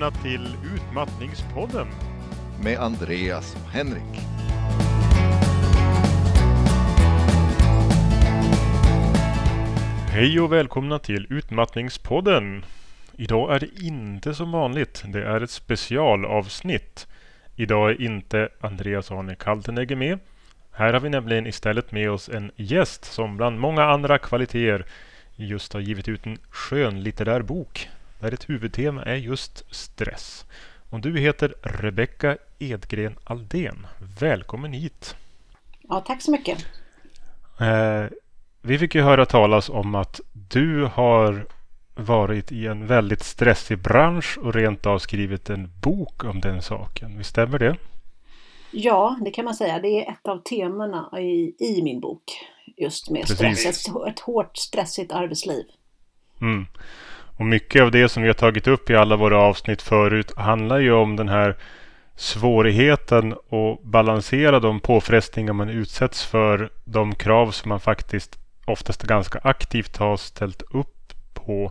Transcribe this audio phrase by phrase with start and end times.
[0.00, 1.88] välkomna till Utmattningspodden.
[2.62, 4.20] med Andreas och Henrik.
[10.10, 12.64] Hej och välkomna till Utmattningspodden.
[13.16, 15.04] Idag är det inte som vanligt.
[15.06, 17.06] Det är ett specialavsnitt.
[17.56, 20.18] Idag är inte Andreas Arne Kaltenegger med.
[20.72, 24.84] Här har vi nämligen istället med oss en gäst som bland många andra kvaliteter
[25.36, 27.88] just har givit ut en skönlitterär bok
[28.20, 30.44] där ett huvudtema är just stress.
[30.90, 33.86] Och du heter Rebecka Edgren Aldén.
[34.20, 35.16] Välkommen hit!
[35.80, 36.66] Ja, tack så mycket.
[37.60, 38.04] Eh,
[38.62, 41.46] vi fick ju höra talas om att du har
[41.94, 47.18] varit i en väldigt stressig bransch och rent av skrivit en bok om den saken.
[47.18, 47.76] Visst stämmer det?
[48.70, 49.78] Ja, det kan man säga.
[49.78, 52.22] Det är ett av temana i, i min bok.
[52.76, 53.58] Just med Precis.
[53.58, 53.88] stress.
[53.88, 55.64] Ett, ett hårt stressigt arbetsliv.
[56.40, 56.66] Mm.
[57.40, 60.78] Och mycket av det som vi har tagit upp i alla våra avsnitt förut handlar
[60.78, 61.56] ju om den här
[62.16, 69.38] svårigheten att balansera de påfrestningar man utsätts för, de krav som man faktiskt oftast ganska
[69.42, 71.70] aktivt har ställt upp på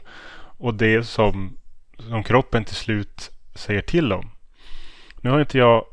[0.58, 1.58] och det som,
[1.98, 4.32] som kroppen till slut säger till om.
[5.22, 5.86] Nu har inte jag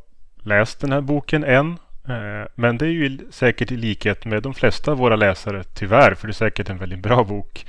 [0.42, 1.70] läst den här boken än,
[2.08, 6.14] eh, men det är ju säkert i likhet med de flesta av våra läsare, tyvärr,
[6.14, 7.66] för det är säkert en väldigt bra bok.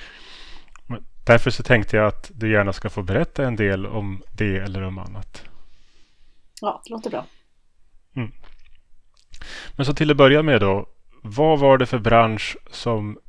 [1.27, 4.83] Därför så tänkte jag att du gärna ska få berätta en del om det eller
[4.83, 5.43] om annat.
[6.61, 7.25] Ja, det låter bra.
[9.75, 10.85] Men så till att börja med då.
[11.23, 13.19] Vad var det för bransch som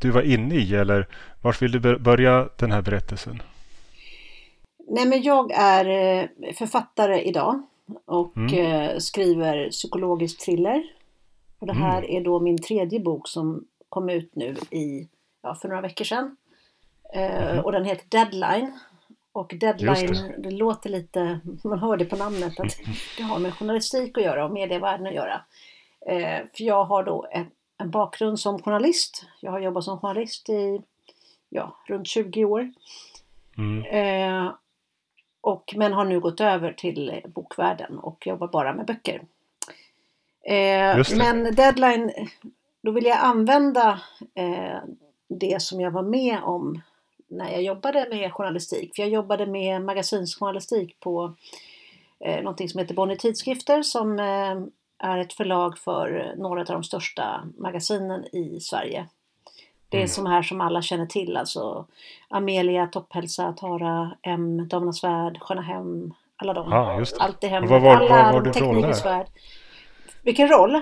[0.00, 1.08] du var inne i eller
[1.42, 3.42] vart vill du bör- börja den här berättelsen?
[4.88, 7.62] Nej, men jag är eh, författare idag
[8.06, 8.54] och Mm.
[8.54, 10.82] eh, skriver psykologisk thriller.
[11.58, 15.08] Och det här är då min tredje bok som kom ut nu i,
[15.42, 16.36] ja, för några veckor sedan.
[17.14, 18.78] Eh, Och den heter Deadline.
[19.32, 20.50] Och deadline, Just det.
[20.50, 22.76] låter lite, man hör det på namnet, att
[23.16, 25.40] det har med journalistik att göra och medievärlden att göra.
[26.06, 27.46] Eh, för jag har då en,
[27.78, 29.26] en bakgrund som journalist.
[29.40, 30.82] Jag har jobbat som journalist i
[31.48, 32.72] ja, runt 20 år.
[33.58, 33.84] Mm.
[33.84, 34.52] Eh,
[35.40, 39.22] och, men har nu gått över till bokvärlden och jobbar bara med böcker.
[40.44, 41.16] Eh, det.
[41.16, 42.12] men deadline,
[42.82, 44.00] då vill jag använda
[44.34, 44.78] eh,
[45.28, 46.82] det som jag var med om
[47.36, 48.94] när jag jobbade med journalistik.
[48.96, 51.34] För jag jobbade med magasinsjournalistik på
[52.24, 56.84] eh, någonting som heter Bonnier Tidskrifter som eh, är ett förlag för några av de
[56.84, 59.06] största magasinen i Sverige.
[59.88, 60.08] Det är Mm.
[60.08, 61.86] som här som alla känner till, alltså
[62.28, 66.70] Amelia, Topphälsa, Tara, M, Damernas Värld, Sköna Hem, alla de.
[66.70, 67.06] Det.
[67.18, 69.10] Allt i hemmet, Och vad var- alla vad var din roll Teknikens där?
[69.10, 69.26] Värld.
[70.22, 70.80] Vilken roll?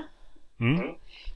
[0.61, 0.95] Mm.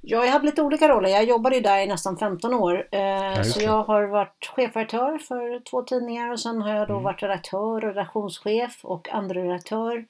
[0.08, 1.08] Ja, jag hade lite olika roller.
[1.08, 2.88] Jag jobbade ju där i nästan 15 år.
[2.92, 6.92] Eh, just så jag har varit chefredaktör för två tidningar och sen har jag då
[6.92, 7.04] Mm.
[7.04, 10.04] varit redaktör och redaktionschef och andra redaktör.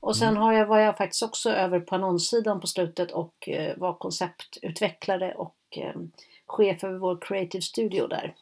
[0.00, 0.42] Och sen Mm.
[0.42, 5.34] har jag, var jag faktiskt också över på annonssidan på slutet och eh, var konceptutvecklare
[5.34, 5.94] och eh,
[6.46, 8.34] chef över vår creative studio där.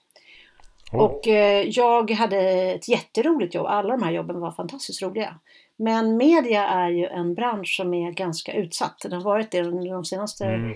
[0.93, 3.67] Åh, Och eh, jag hade ett jätteroligt jobb.
[3.67, 5.35] Alla de här jobben var fantastiskt roliga.
[5.77, 8.99] Men media är ju en bransch som är ganska utsatt.
[9.03, 10.75] Den har varit det under de senaste Mm.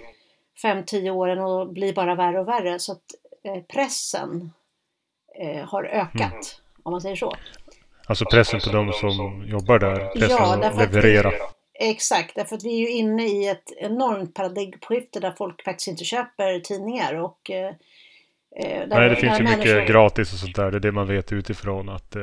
[0.62, 2.78] 5-10 åren och blir bara värre och värre.
[2.78, 3.04] Så att
[3.44, 4.52] eh, pressen
[5.40, 6.32] eh, har ökat.
[6.32, 6.42] Mm.
[6.82, 7.34] Om man säger så.
[8.06, 10.06] Alltså pressen på de som jobbar där.
[10.08, 11.32] Pressen Ja, att leverera.
[11.80, 16.04] Exakt, därför att vi är ju inne i ett enormt paradigmskifte där folk faktiskt inte
[16.04, 17.14] köper tidningar.
[17.14, 17.68] Och, eh,
[18.56, 20.70] eh, Nej, det finns ju mycket gratis och sånt där.
[20.70, 22.22] Det är det man vet utifrån att eh,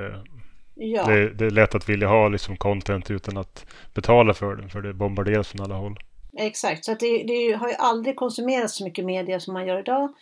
[0.76, 1.06] Ja.
[1.06, 4.70] det, det är lätt att vilja ha liksom content utan att betala för den.
[4.70, 6.00] För det bombarderas från alla håll.
[6.38, 9.80] Exakt, så att det, det har ju aldrig konsumerats så mycket media som man gör
[9.80, 10.14] idag.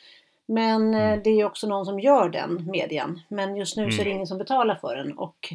[0.45, 3.19] Men eh, det är ju också någon som gör den medien.
[3.27, 4.15] Men just nu så är det Mm.
[4.15, 5.17] ingen som betalar för den.
[5.17, 5.53] Och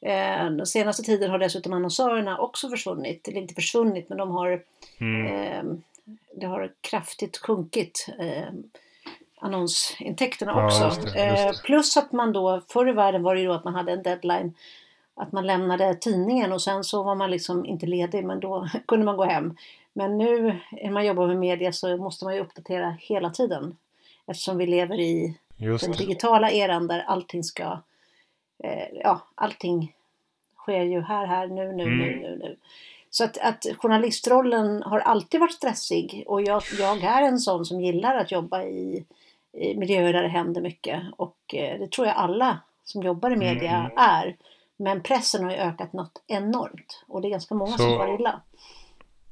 [0.00, 3.28] eh, den senaste tiden har dessutom annonsörerna också försvunnit.
[3.28, 4.62] Eller inte försvunnit, men de har,
[5.00, 5.26] Mm.
[5.26, 5.62] eh,
[6.34, 8.06] det har kraftigt sjunkit.
[8.18, 8.52] Eh,
[9.46, 10.84] annonsintäkterna Ja, också.
[10.84, 11.48] just det, just det.
[11.48, 13.92] Eh, plus att man då, förr i världen var det ju då att man hade
[13.92, 14.54] en deadline
[15.14, 19.04] att man lämnade tidningen och sen så var man liksom inte ledig men då kunde
[19.06, 19.56] man gå hem.
[19.92, 23.76] Men nu när man jobbar med media så måste man ju uppdatera hela tiden.
[24.26, 25.98] Eftersom vi lever i Just den det.
[25.98, 27.78] digitala eran där allting ska,
[28.64, 29.92] eh, ja allting
[30.58, 31.98] sker ju här, här, nu, nu, Mm.
[31.98, 32.56] nu, nu, nu.
[33.10, 37.80] Så att, att journalistrollen har alltid varit stressig och jag, jag är en sån som
[37.80, 39.04] gillar att jobba i
[39.76, 43.76] miljöer där det händer mycket och eh, det tror jag alla som jobbar i media
[43.76, 43.90] Mm.
[43.96, 44.36] är.
[44.78, 48.14] Men pressen har ju ökat något enormt och det är ganska många Så- som far
[48.14, 48.40] illa.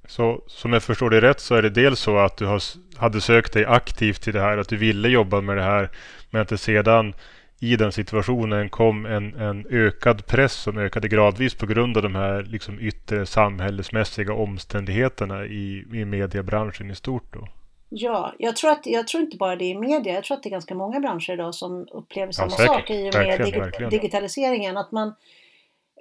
[0.09, 2.61] Så som jag förstår det rätt så är det dels så att du har,
[2.97, 5.91] hade sökt dig aktivt till det här, att du ville jobba med det här,
[6.31, 7.15] men att det sedan
[7.61, 12.15] i den situationen kom en, en ökad press som ökade gradvis på grund av de
[12.15, 17.33] här liksom yttre samhällsmässiga omständigheterna i, i mediebranschen i stort.
[17.33, 17.49] Då.
[17.89, 20.15] Ja, jag tror, att, jag tror inte bara det är media.
[20.15, 22.67] Jag tror att det är ganska många branscher idag som upplever samma säkert.
[22.67, 23.91] sak i och med verkligen.
[23.91, 24.77] digitaliseringen.
[24.77, 25.15] Att man,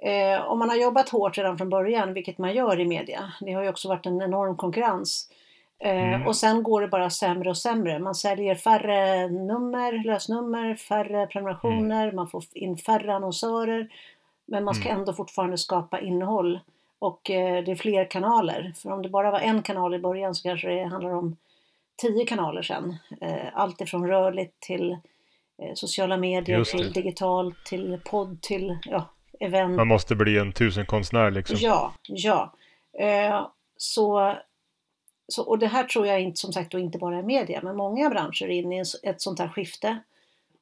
[0.02, 3.32] eh, om man har jobbat hårt redan från början, vilket man gör i media.
[3.40, 5.30] Det har ju också varit en enorm konkurrens.
[5.78, 6.26] Eh, Mm.
[6.26, 7.98] Och sen går det bara sämre och sämre.
[7.98, 13.88] Man säljer färre nummer, lösnummer, färre prenumerationer, man får in färre annonsörer.
[14.46, 14.98] Men man ska Mm.
[15.00, 16.60] ändå fortfarande skapa innehåll.
[16.98, 18.72] Och eh, det är fler kanaler.
[18.76, 21.36] För om det bara var en kanal i början så kanske det handlar om
[21.96, 22.96] tio kanaler sen.
[23.20, 24.92] Eh, allt ifrån rörligt till
[25.62, 29.08] eh, sociala medier, till digitalt, till podd, till ja,
[29.40, 29.76] event.
[29.76, 31.56] Man måste bli en tusenkonstnär liksom.
[31.60, 32.52] Ja, ja.
[32.98, 33.46] Eh,
[33.76, 34.36] så,
[35.28, 37.76] så, och det här tror jag inte, som sagt då inte bara är media, men
[37.76, 39.98] många branscher är inne i ett sånt här skifte.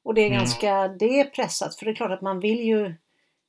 [0.04, 0.38] Och det är Mm.
[0.38, 2.94] ganska, det är pressat, för det är klart att man vill ju,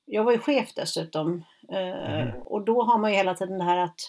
[0.06, 2.42] jag var ju chef dessutom, eh, Mhm.
[2.46, 4.00] och då har man ju hela tiden det här att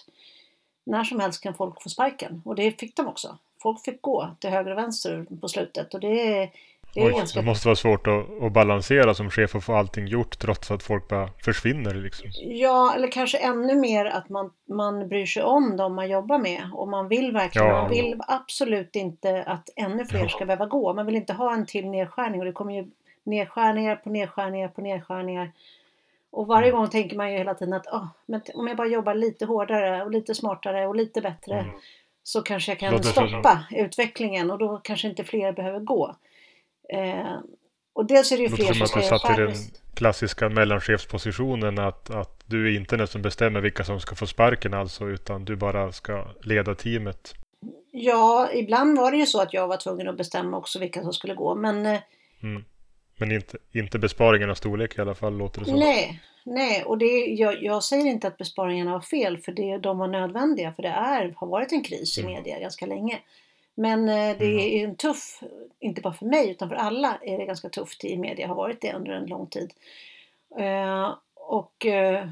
[0.85, 2.41] när som helst kan folk få sparken.
[2.45, 3.37] Och det fick de också.
[3.65, 6.07] Folk fick gå till höger och vänster på slutet och det,
[6.41, 6.51] är-
[6.93, 9.75] det är Oj, ganska det måste vara svårt att, att balansera som chef och få
[9.75, 11.93] allting gjort trots att folk bara försvinner.
[11.93, 12.27] Liksom.
[12.35, 16.69] Ja, eller kanske ännu mer att man, man bryr sig om dem man jobbar med.
[16.73, 17.81] Och man vill verkligen, Ja.
[17.81, 20.93] man vill absolut inte att ännu fler ska behöva gå.
[20.93, 22.87] Man vill inte ha en till nedskärning och det kommer ju
[23.23, 25.51] nedskärningar på nedskärningar på nedskärningar.
[26.31, 26.79] Och varje Mm.
[26.79, 30.03] gång tänker man ju hela tiden att "Åh, men om jag bara jobbar lite hårdare
[30.03, 31.71] och lite smartare och lite bättre Mm.
[32.27, 33.27] Så kanske jag kan Låter så.
[33.27, 36.15] stoppa utvecklingen och då kanske inte fler behöver gå.
[36.93, 37.37] Eh,
[37.93, 39.53] och dels är det ju fler som som att du ska satt i den
[39.93, 44.73] klassiska mellanchefspositionen att, att du är inte den som bestämmer vilka som ska få sparken
[44.73, 47.33] alltså utan du bara ska leda teamet.
[47.91, 51.13] Ja, ibland var det ju så att jag var tvungen att bestämma också vilka som
[51.13, 51.55] skulle gå.
[51.55, 51.99] Men eh,
[52.43, 52.65] Mm.
[53.17, 55.79] Men inte, inte besparingarnas storlek i alla fall låter det som.
[55.79, 56.83] nej, nej.
[56.83, 60.73] Och det, jag, jag säger inte att besparingarna var fel för det, de var nödvändiga.
[60.73, 62.33] För det är, har varit en kris i Mm.
[62.33, 63.19] media ganska länge.
[63.75, 64.59] Men eh, det Mm.
[64.59, 65.39] är en tuff,
[65.79, 68.47] inte bara för mig utan för alla är det ganska tufft i media.
[68.47, 69.73] Har varit det under en lång tid.
[70.59, 72.29] Eh, och, eh,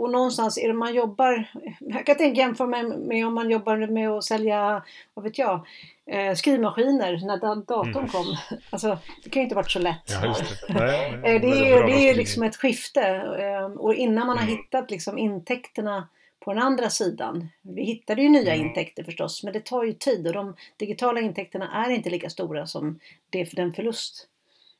[0.00, 1.50] och någonstans är det man jobbar,
[1.80, 4.82] jag kan tänka jämföra med, med om man jobbar med att sälja,
[5.14, 5.66] vad vet jag,
[6.06, 8.08] eh, skrivmaskiner när da- datorn Mm.
[8.08, 8.36] kom.
[8.70, 10.02] Alltså, det kan ju inte varit så lätt.
[10.22, 10.34] Ja,
[10.68, 10.74] det.
[10.74, 13.02] Nej, Eh, nej, Det är, det är liksom ett skifte
[13.40, 14.56] eh, och innan man har Mm.
[14.56, 16.08] hittat liksom intäkterna
[16.44, 17.48] på den andra sidan.
[17.62, 18.66] Vi hittade ju nya Mm.
[18.66, 22.66] intäkter förstås men det tar ju tid och de digitala intäkterna är inte lika stora
[22.66, 22.98] som
[23.30, 24.26] det för den förlust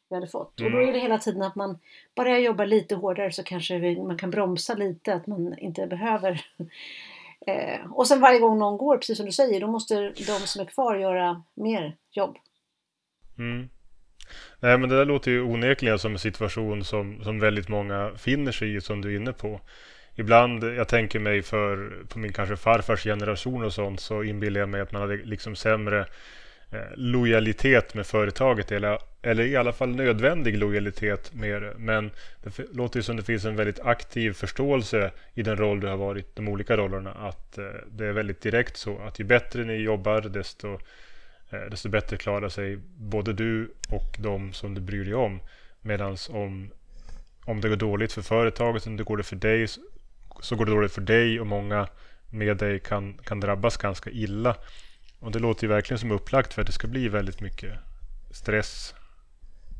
[0.08, 0.60] vi hade fått.
[0.60, 0.88] Och då Mm.
[0.88, 1.78] är det hela tiden att man
[2.16, 5.86] bara jag jobbar lite hårdare så kanske vi, man kan bromsa lite att man inte
[5.86, 6.40] behöver
[7.46, 10.62] Eh, och sen varje gång någon går, precis som du säger, då måste de som
[10.62, 12.36] är kvar göra mer jobb.
[13.38, 13.68] Mm.
[14.60, 18.52] Nej men det där låter ju onekligen som en situation som, som väldigt många finner
[18.52, 19.60] sig i som du är inne på.
[20.16, 24.68] Ibland, jag tänker mig för på min kanske farfars generation och sånt så inbillar jag
[24.68, 26.06] mig att man hade liksom sämre
[26.70, 31.74] Eh, lojalitet med företaget eller, eller i alla fall nödvändig lojalitet med det.
[31.78, 32.10] Men
[32.42, 35.96] det låter ju som det finns en väldigt aktiv förståelse i den roll du har
[35.96, 37.12] varit, de olika rollerna.
[37.12, 40.72] Att eh, det är väldigt direkt så att ju bättre ni jobbar desto
[41.50, 45.40] eh, desto bättre klarar sig både du och de som du bryr dig om.
[45.80, 46.70] Medan om,
[47.44, 49.80] om det går dåligt för företaget, om det går det för dig, så-
[50.40, 51.88] så går det dåligt för dig och många
[52.30, 54.56] med dig kan, kan drabbas ganska illa.
[55.20, 57.78] Och det låter ju verkligen som upplagt för att det ska bli väldigt mycket
[58.30, 58.94] stress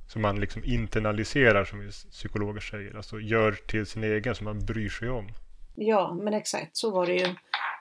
[0.08, 2.96] som man liksom internaliserar som vi psykologer säger.
[2.96, 5.28] Alltså gör till sin egen som man bryr sig om.
[5.74, 7.24] Ja, men exakt så var det ju.
[7.24, 7.34] Eh,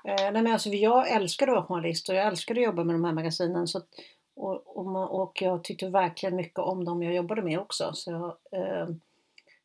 [0.04, 3.04] nej, men alltså, jag älskade att vara journalist och jag älskade att jobba med de
[3.04, 3.68] här magasinen.
[3.68, 3.88] Så att,
[4.36, 7.92] och, och, och jag tyckte verkligen mycket om dem jag jobbade med också.
[7.94, 8.26] Så jag,
[8.62, 8.88] eh,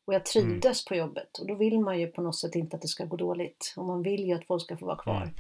[0.04, 1.38] och jag trivdes på jobbet.
[1.38, 3.74] Och då vill man ju på något sätt inte att det ska gå dåligt.
[3.76, 5.22] Och man vill ju att folk ska få vara kvar.
[5.22, 5.34] Mm.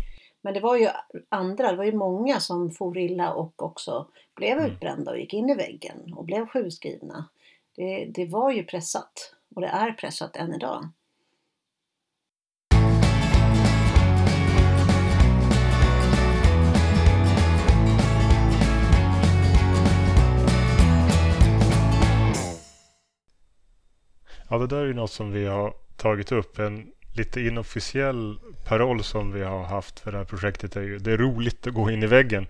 [0.44, 0.88] Men det var ju
[1.28, 4.70] andra, det var ju många som for illa och också blev Mm.
[4.70, 7.28] utbrända och gick in i väggen och blev sjukskrivna.
[7.76, 9.34] Det, det var ju pressat.
[9.54, 10.88] Och det är pressat än idag.
[24.50, 26.58] Ja, det där är ju något som vi har tagit upp.
[26.58, 31.12] En lite inofficiell paroll som vi har haft för det här projektet är ju det
[31.12, 32.46] är roligt att gå in i väggen.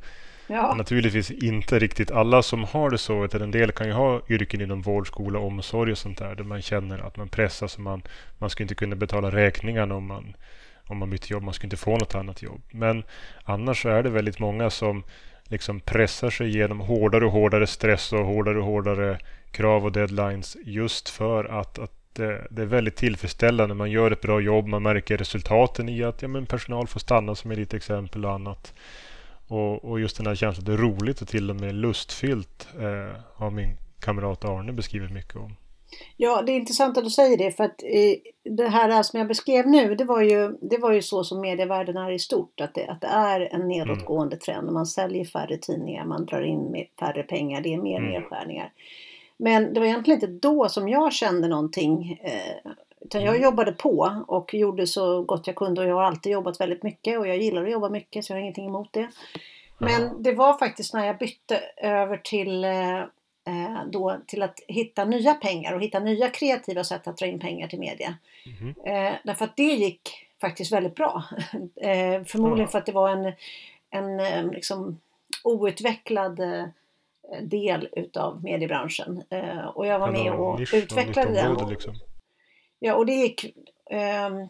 [0.47, 0.75] Ja.
[0.75, 3.25] Naturligtvis inte riktigt alla som har det så.
[3.25, 6.35] Utan en del kan ju ha yrken inom vård, skola, omsorg och sånt där.
[6.35, 8.03] Där man känner att man pressas och man,
[8.39, 10.37] man ska inte kunna betala räkningarna om man,
[10.87, 11.43] om man byter jobb.
[11.43, 12.63] Man ska inte få något annat jobb.
[12.71, 13.03] Men
[13.45, 15.05] annars så är det väldigt många som
[15.45, 19.19] liksom pressar sig igenom hårdare och hårdare stress och hårdare och hårdare
[19.51, 23.75] krav och deadlines just för att, att det, det, är väldigt tillfredsställande.
[23.75, 27.35] Man gör ett bra jobb, man märker resultaten i att ja, men personal får stanna
[27.35, 28.75] som är ditt exempel och annat.
[29.49, 33.17] Och, och just den här känslan, det är roligt och till och med lustfyllt eh,
[33.35, 35.57] har min kamrat Arne beskrivit mycket om.
[36.17, 39.29] Ja, det är intressant att du säger det för att eh, det här som jag
[39.29, 42.61] beskrev nu det var ju, det var ju så som medievärlden är i stort.
[42.61, 44.41] Att det, att det är en nedåtgående mm.
[44.41, 44.73] trend.
[44.73, 48.11] Man säljer färre tidningar, man drar in färre pengar, det är mer mm.
[48.11, 48.73] nedskärningar.
[49.43, 52.21] Men det var egentligen inte då som jag kände någonting.
[52.23, 53.43] Eh, utan jag mm.
[53.43, 57.19] jobbade på och gjorde så gott jag kunde och jag har alltid jobbat väldigt mycket
[57.19, 59.09] och jag gillar att jobba mycket så jag har ingenting emot det.
[59.79, 62.99] Men det var faktiskt när jag bytte över till eh,
[63.45, 67.41] eh, då till att hitta nya pengar och hitta nya kreativa sätt att dra in
[67.41, 68.15] pengar till media.
[68.61, 68.75] Mm.
[68.85, 71.25] Eh, därför att det gick faktiskt väldigt bra.
[71.77, 73.33] eh, förmodligen för att det var en,
[73.91, 75.01] en liksom,
[75.45, 76.41] outvecklad
[77.43, 79.23] del utav mediebranschen.
[79.31, 81.57] Eh, och jag var med och nisch, utvecklade den.
[81.57, 81.95] Och, liksom.
[82.79, 83.57] Ja, och det gick
[83.91, 84.49] ehm,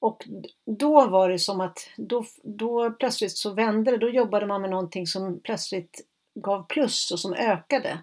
[0.00, 0.28] och
[0.64, 3.98] då var det som att då, då plötsligt så vände det.
[3.98, 6.00] Då jobbade man med någonting som plötsligt
[6.34, 7.98] gav plus och som ökade.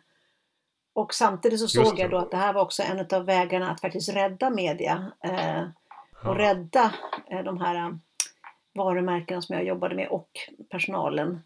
[0.94, 3.82] Och samtidigt så såg jag då att det här var också en av vägarna att
[3.82, 5.12] faktiskt rädda media.
[5.24, 5.62] Eh,
[6.24, 6.38] och ja.
[6.38, 6.94] rädda
[7.30, 7.96] eh, de här eh,
[8.74, 10.30] varumärkena som jag jobbade med och
[10.70, 11.42] personalen.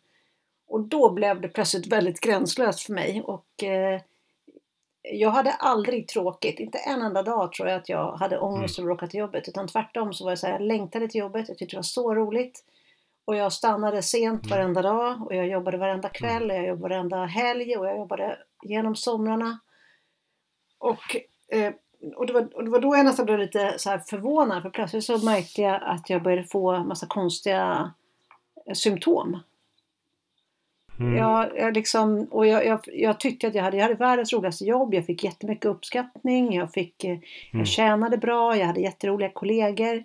[0.69, 3.21] Och då blev det plötsligt väldigt gränslöst för mig.
[3.21, 4.01] Och eh,
[5.01, 8.85] jag hade aldrig tråkigt, inte en enda dag tror jag att jag hade ångest mm.
[8.85, 9.47] över att åka till jobbet.
[9.47, 11.83] Utan tvärtom så var jag så här, jag längtade till jobbet, jag tyckte det var
[11.83, 12.63] så roligt.
[13.25, 14.57] Och jag stannade sent mm.
[14.57, 16.49] varenda dag och jag jobbade varenda kväll mm.
[16.49, 19.59] och jag jobbade varenda helg och jag jobbade genom somrarna.
[20.77, 21.15] Och,
[21.47, 21.73] eh,
[22.15, 25.03] och, det var, och det var då jag nästan blev lite så förvånad för plötsligt
[25.03, 27.93] så märkte jag att jag började få massa konstiga
[28.73, 29.39] symptom.
[30.99, 31.15] Mm.
[31.15, 34.93] Jag, liksom, och jag, jag, jag, tyckte att jag hade, jag hade världens roligaste jobb.
[34.93, 36.53] Jag fick jättemycket uppskattning.
[36.53, 37.21] Jag, fick, eh, mm.
[37.51, 38.57] jag tjänade bra.
[38.57, 40.03] Jag hade jätteroliga kollegor.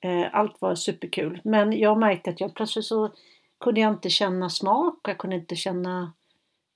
[0.00, 1.40] Eh, allt var superkul.
[1.44, 3.10] Men jag märkte att jag plötsligt så
[3.60, 4.98] kunde jag inte känna smak.
[5.08, 6.12] Jag kunde inte känna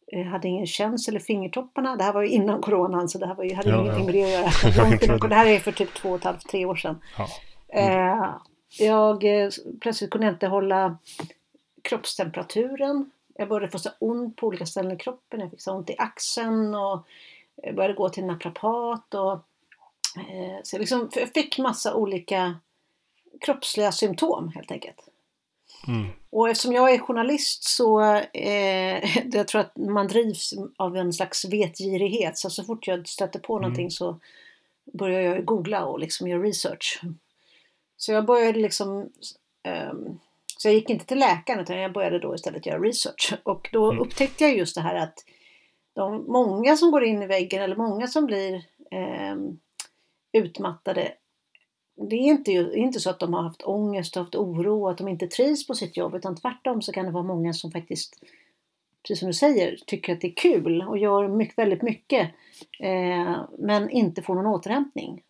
[0.06, 1.96] jag eh, hade ingen känsel i fingertopparna.
[1.96, 4.14] Det här var ju innan coronan så det här var ju, hade ja, ingenting med
[4.14, 5.18] det att göra.
[5.28, 7.00] det här är för typ två och ett halvt, tre år sedan.
[7.18, 7.28] Ja.
[7.68, 8.30] Mm.
[8.78, 9.24] Jag,
[9.80, 10.98] plötsligt kunde jag inte hålla
[11.82, 13.10] kroppstemperaturen.
[13.34, 15.40] Jag började få så ont på olika ställen i kroppen.
[15.40, 17.06] Jag fick så ont i axeln och
[17.74, 19.14] började gå till naprapat.
[19.14, 19.32] Och,
[20.18, 22.56] eh, så jag, liksom, jag fick massa olika
[23.40, 25.08] kroppsliga symptom helt enkelt.
[25.88, 26.06] Mm.
[26.30, 28.00] Och eftersom jag är journalist så
[28.32, 32.38] eh, jag tror att man drivs av en slags vetgirighet.
[32.38, 33.62] Så, så fort jag stöter på mm.
[33.62, 34.20] någonting så
[34.92, 37.00] börjar jag googla och liksom göra research.
[37.96, 39.10] Så jag började liksom
[39.90, 40.20] um,
[40.64, 43.34] så jag gick inte till läkaren utan jag började då istället göra research.
[43.42, 44.02] Och då mm.
[44.02, 45.14] upptäckte jag just det här att
[45.92, 48.54] de, många som går in i väggen eller många som blir
[48.90, 49.36] eh,
[50.32, 51.14] utmattade
[51.96, 54.98] det är inte, inte så att de har haft ångest och haft oro och att
[54.98, 58.24] de inte trivs på sitt jobb utan tvärtom så kan det vara många som faktiskt,
[59.02, 62.30] precis som du säger, tycker att det är kul och gör mycket, väldigt mycket
[62.80, 65.22] eh, men inte får någon återhämtning.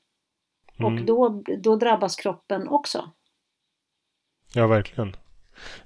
[0.79, 0.95] Mm.
[0.95, 3.11] Och då, då drabbas kroppen också.
[4.55, 5.17] Ja, verkligen.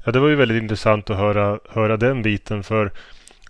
[0.05, 2.93] Ja, det var ju väldigt intressant att höra, höra den biten för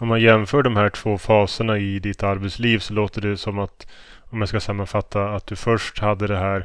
[0.00, 3.86] om man jämför de här två faserna i ditt arbetsliv så låter det som att,
[4.30, 6.64] om jag ska sammanfatta, att du först hade det här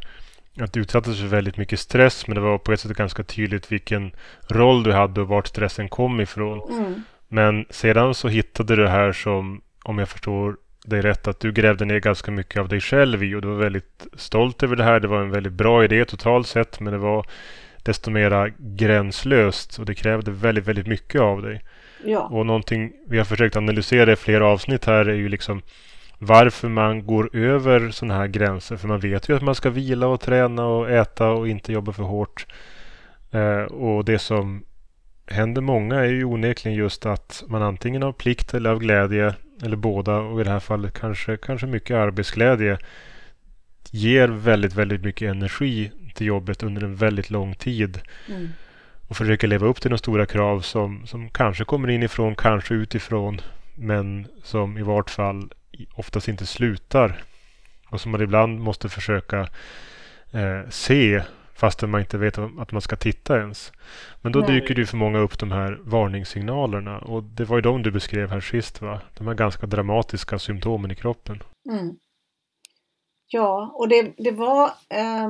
[0.61, 3.71] att du utsattes för väldigt mycket stress men det var på ett sätt ganska tydligt
[3.71, 4.11] vilken
[4.47, 6.61] roll du hade och vart stressen kom ifrån.
[6.69, 7.03] Mm.
[7.27, 11.51] Men sedan så hittade du det här som, om jag förstår dig rätt, att du
[11.51, 14.83] grävde ner ganska mycket av dig själv i och du var väldigt stolt över det
[14.83, 14.99] här.
[14.99, 17.25] Det var en väldigt bra idé totalt sett men det var
[17.83, 21.61] desto mera gränslöst och det krävde väldigt, väldigt mycket av dig.
[22.05, 22.19] Ja.
[22.19, 25.61] Och någonting vi har försökt analysera i flera avsnitt här är ju liksom
[26.19, 28.77] varför man går över sådana här gränser.
[28.77, 31.91] För man vet ju att man ska vila och träna och äta och inte jobba
[31.91, 32.45] för hårt.
[33.31, 34.65] Eh, och det som
[35.27, 39.75] händer många är ju onekligen just att man antingen av plikt eller av glädje eller
[39.75, 42.77] båda och i det här fallet kanske, kanske mycket arbetsglädje
[43.91, 48.01] ger väldigt, väldigt mycket energi till jobbet under en väldigt lång tid.
[48.29, 48.49] Mm.
[49.07, 53.41] Och försöker leva upp till de stora krav som, som kanske kommer inifrån, kanske utifrån.
[53.75, 55.53] Men som i vart fall
[55.93, 57.23] oftast inte slutar.
[57.89, 59.39] Och som man ibland måste försöka
[60.31, 61.21] eh, se
[61.53, 63.71] fastän man inte vet att man ska titta ens.
[64.21, 64.51] Men då Nej.
[64.51, 66.99] dyker det för många upp de här varningssignalerna.
[66.99, 69.01] Och det var ju de du beskrev här sist va?
[69.17, 71.43] De här ganska dramatiska symptomen i kroppen.
[71.69, 71.95] Mm.
[73.27, 74.65] Ja, och det, det var...
[74.89, 75.29] Eh,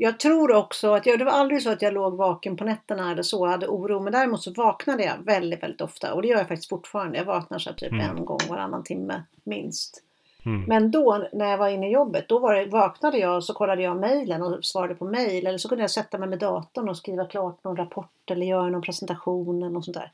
[0.00, 3.12] Jag tror också att jag, det var aldrig så att jag låg vaken på nätterna
[3.12, 4.00] eller så, hade oro.
[4.00, 6.14] Men däremot så vaknade jag väldigt, väldigt ofta.
[6.14, 7.18] Och det gör jag faktiskt fortfarande.
[7.18, 8.16] Jag vaknar så typ mm.
[8.16, 10.02] en gång varannan timme minst.
[10.44, 10.64] Mm.
[10.68, 13.54] Men då när jag var inne i jobbet, då var det, vaknade jag och så
[13.54, 15.46] kollade jag mejlen och svarade på mejl.
[15.46, 18.68] Eller så kunde jag sätta mig med datorn och skriva klart någon rapport eller göra
[18.68, 20.12] någon presentation eller något sånt där.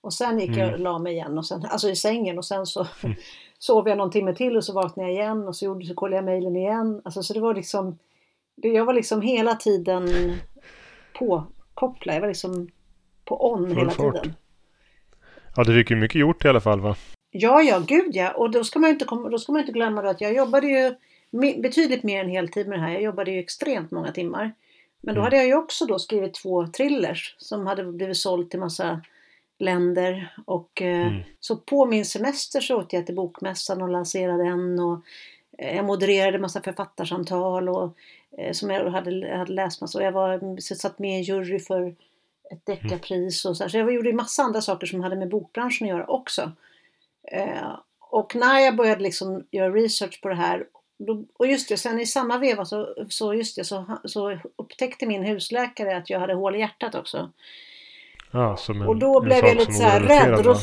[0.00, 0.60] Och sen gick mm.
[0.60, 3.16] jag och la mig igen, och sen, alltså i sängen och sen så mm.
[3.58, 6.16] sov jag någon timme till och så vaknade jag igen och så, gjorde, så kollade
[6.16, 7.02] jag mejlen igen.
[7.04, 7.98] Alltså, så det var liksom,
[8.54, 10.08] jag var liksom hela tiden
[11.18, 12.16] påkopplad.
[12.16, 12.68] Jag var liksom
[13.24, 14.14] på on Full hela fart.
[14.14, 14.34] tiden.
[15.56, 16.96] Ja, du fick ju mycket gjort i alla fall va?
[17.30, 18.30] Ja, ja, gud ja.
[18.30, 20.94] Och då ska man inte, då ska man inte glömma att jag jobbade ju
[21.62, 22.92] betydligt mer än heltid med det här.
[22.92, 24.52] Jag jobbade ju extremt många timmar.
[25.00, 25.24] Men då mm.
[25.24, 29.00] hade jag ju också då skrivit två thrillers som hade blivit sålt till massa
[29.58, 30.34] länder.
[30.44, 31.22] Och, eh, mm.
[31.40, 34.78] Så på min semester så åkte jag till Bokmässan och lanserade en.
[34.78, 35.00] Och
[35.58, 37.90] eh, jag modererade massa författarsamtal och, eh,
[38.52, 39.98] som jag hade, hade läst massa.
[39.98, 41.94] Och jag var, satt med i jury för
[42.50, 43.44] ett deckarpris.
[43.44, 46.52] Och så, så jag gjorde massa andra saker som hade med bokbranschen att göra också.
[47.32, 50.66] Eh, och när jag började liksom göra research på det här
[50.98, 55.06] då, och just det, sen i samma veva så, så, just det, så, så upptäckte
[55.06, 57.30] min husläkare att jag hade hål i hjärtat också.
[58.30, 60.44] Ja, en, och då blev jag lite så här rädd.
[60.44, 60.56] Då,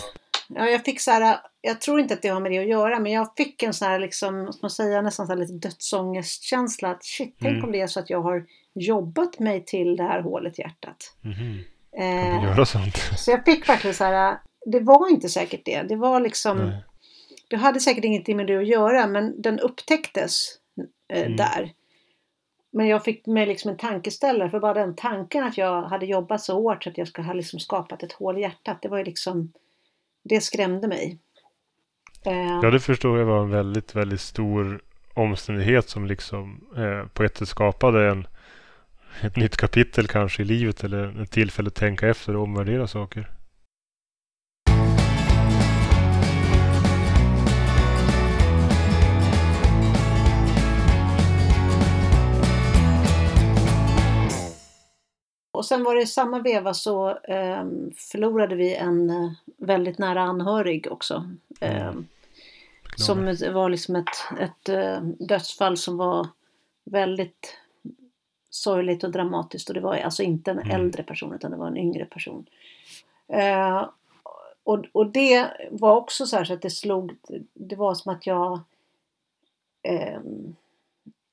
[0.47, 2.99] ja, jag fick så här, jag tror inte att det har med det att göra,
[2.99, 6.91] men jag fick en sån här, liksom, man säga, nästan så lite dödsångestkänsla.
[6.91, 7.65] Att shit, tänk mm.
[7.65, 11.13] om det är så att jag har jobbat mig till det här hålet i hjärtat.
[11.23, 11.63] Mm.
[11.97, 12.97] Eh, göra sånt?
[13.17, 15.81] Så jag fick verkligen så här, det var inte säkert det.
[15.81, 16.83] Det var liksom, Nej.
[17.49, 20.57] det hade säkert ingenting med det att göra, men den upptäcktes
[21.13, 21.37] eh, mm.
[21.37, 21.73] där.
[22.71, 26.41] Men jag fick mig liksom en tankeställare för bara den tanken att jag hade jobbat
[26.41, 28.81] så hårt så att jag skulle ha liksom skapat ett hål i hjärtat.
[28.81, 29.53] Det var ju liksom,
[30.23, 31.17] det skrämde mig.
[32.29, 34.81] Eh, ja, det förstår jag var en väldigt, väldigt stor
[35.13, 38.27] omständighet som liksom eh, på ett sätt skapade en,
[39.21, 43.29] ett nytt kapitel kanske i livet eller ett tillfälle att tänka efter och omvärdera saker.
[55.51, 57.65] Och sen var det i samma veva så eh,
[58.11, 61.29] förlorade vi en eh, väldigt nära anhörig också.
[61.59, 61.91] Eh,
[62.99, 66.27] som var liksom ett, ett eh, dödsfall som var
[66.83, 67.57] väldigt
[68.49, 69.69] sorgligt och dramatiskt.
[69.69, 70.75] Och det var alltså inte en mm.
[70.75, 72.45] äldre person utan det var en yngre person.
[73.27, 73.89] Eh,
[74.63, 77.15] och, och det var också så här så att det slog,
[77.53, 78.59] det var som att jag
[79.81, 80.19] eh,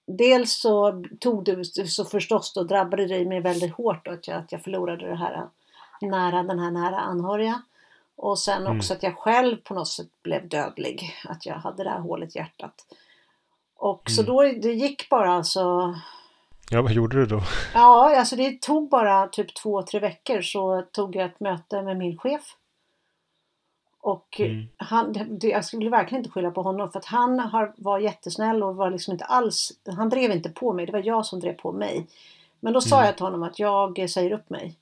[0.07, 4.53] dels så tog det så förstås då drabbade det mig väldigt hårt att jag, att
[4.53, 5.49] jag förlorade det här
[6.01, 7.63] nära, den här nära anhöriga.
[8.17, 8.77] Och sen mm.
[8.77, 11.15] också att jag själv på något sätt blev dödlig.
[11.25, 12.87] Att jag hade det här hålet i hjärtat.
[13.77, 14.17] Och mm.
[14.17, 15.95] så då det gick bara alltså
[16.71, 17.43] Ja, vad gjorde du då?
[17.75, 21.97] Ja, alltså det tog bara typ två, tre veckor så tog jag ett möte med
[21.97, 22.57] min chef.
[24.01, 24.69] Och mm.
[24.77, 28.63] han, det, jag skulle verkligen inte skylla på honom för att han har, var jättesnäll
[28.63, 31.53] och var liksom inte alls, han drev inte på mig, det var jag som drev
[31.53, 32.07] på mig.
[32.61, 33.07] Men då sa mm.
[33.07, 34.77] jag till honom att jag säger upp mig.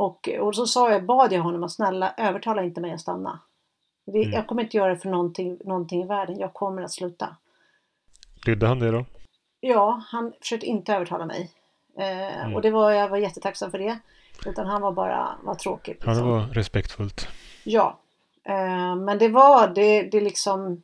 [0.00, 3.40] Och, och så sa jag, bad jag honom att snälla övertala inte mig att stanna.
[4.06, 4.32] Det, mm.
[4.32, 7.36] Jag kommer inte göra det för någonting, någonting i världen, jag kommer att sluta.
[8.46, 9.04] Lydde han det då?
[9.60, 11.50] Ja, han försökte inte övertala mig.
[11.98, 12.54] Eh, mm.
[12.54, 13.98] Och det var, jag var jättetacksam för det.
[14.46, 15.94] Utan han var bara var tråkig.
[15.94, 16.14] Liksom.
[16.14, 17.28] Det var respektfullt.
[17.64, 17.98] Ja,
[18.44, 20.82] Eh, men det var det, det liksom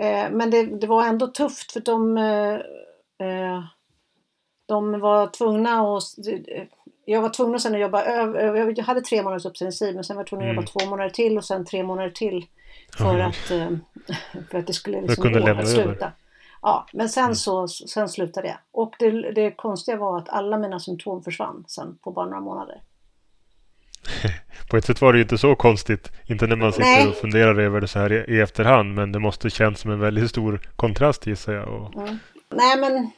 [0.00, 3.64] eh, Men det, det var ändå tufft för de eh,
[4.66, 6.02] De var tvungna att
[7.08, 10.20] jag var tvungen sen att jobba över, jag hade tre månaders uppsägningstid men sen var
[10.20, 10.66] jag tvungen att jobba mm.
[10.66, 12.46] två månader till och sen tre månader till
[12.98, 13.36] för, att,
[14.50, 15.90] för att det skulle liksom kunde gå att sluta.
[15.90, 16.12] Över.
[16.62, 17.34] Ja, men sen mm.
[17.34, 18.56] så sen slutade jag.
[18.72, 22.82] Och det, det konstiga var att alla mina symptom försvann sen på bara några månader.
[24.70, 26.12] På ett sätt var det ju inte så konstigt.
[26.24, 27.08] Inte när man sitter Nej.
[27.08, 28.94] och funderar över det så här i, i efterhand.
[28.94, 31.68] Men det måste känns som en väldigt stor kontrast gissar jag.
[31.68, 31.94] Och...
[31.94, 32.18] Mm.
[32.50, 33.10] Nej men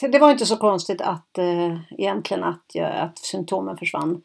[0.00, 4.22] det var inte så konstigt att eh, egentligen att, att symptomen försvann.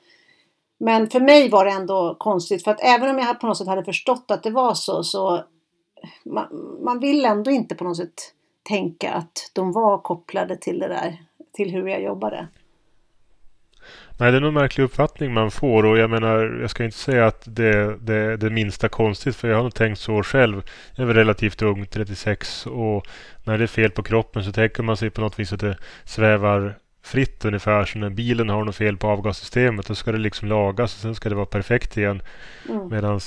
[0.80, 3.68] Men för mig var det ändå konstigt för att även om jag på något sätt
[3.68, 5.44] hade förstått att det var så så
[6.26, 8.34] man, man vill ändå inte på något sätt
[8.64, 11.18] tänka att de var kopplade till det där,
[11.52, 12.48] till hur jag jobbade.
[14.18, 16.98] Nej, det är nog en märklig uppfattning man får och jag menar, jag ska inte
[16.98, 20.62] säga att det, det, det minsta konstigt för jag har nog tänkt så själv.
[20.96, 23.08] Jag är väl relativt ung, 36 och
[23.44, 25.78] när det är fel på kroppen så tänker man sig på något vis att det
[26.04, 29.86] svävar fritt ungefär som när bilen har något fel på avgassystemet.
[29.86, 32.22] Då ska det liksom lagas och sen ska det vara perfekt igen.
[32.70, 32.90] Mm.
[32.90, 33.20] Medan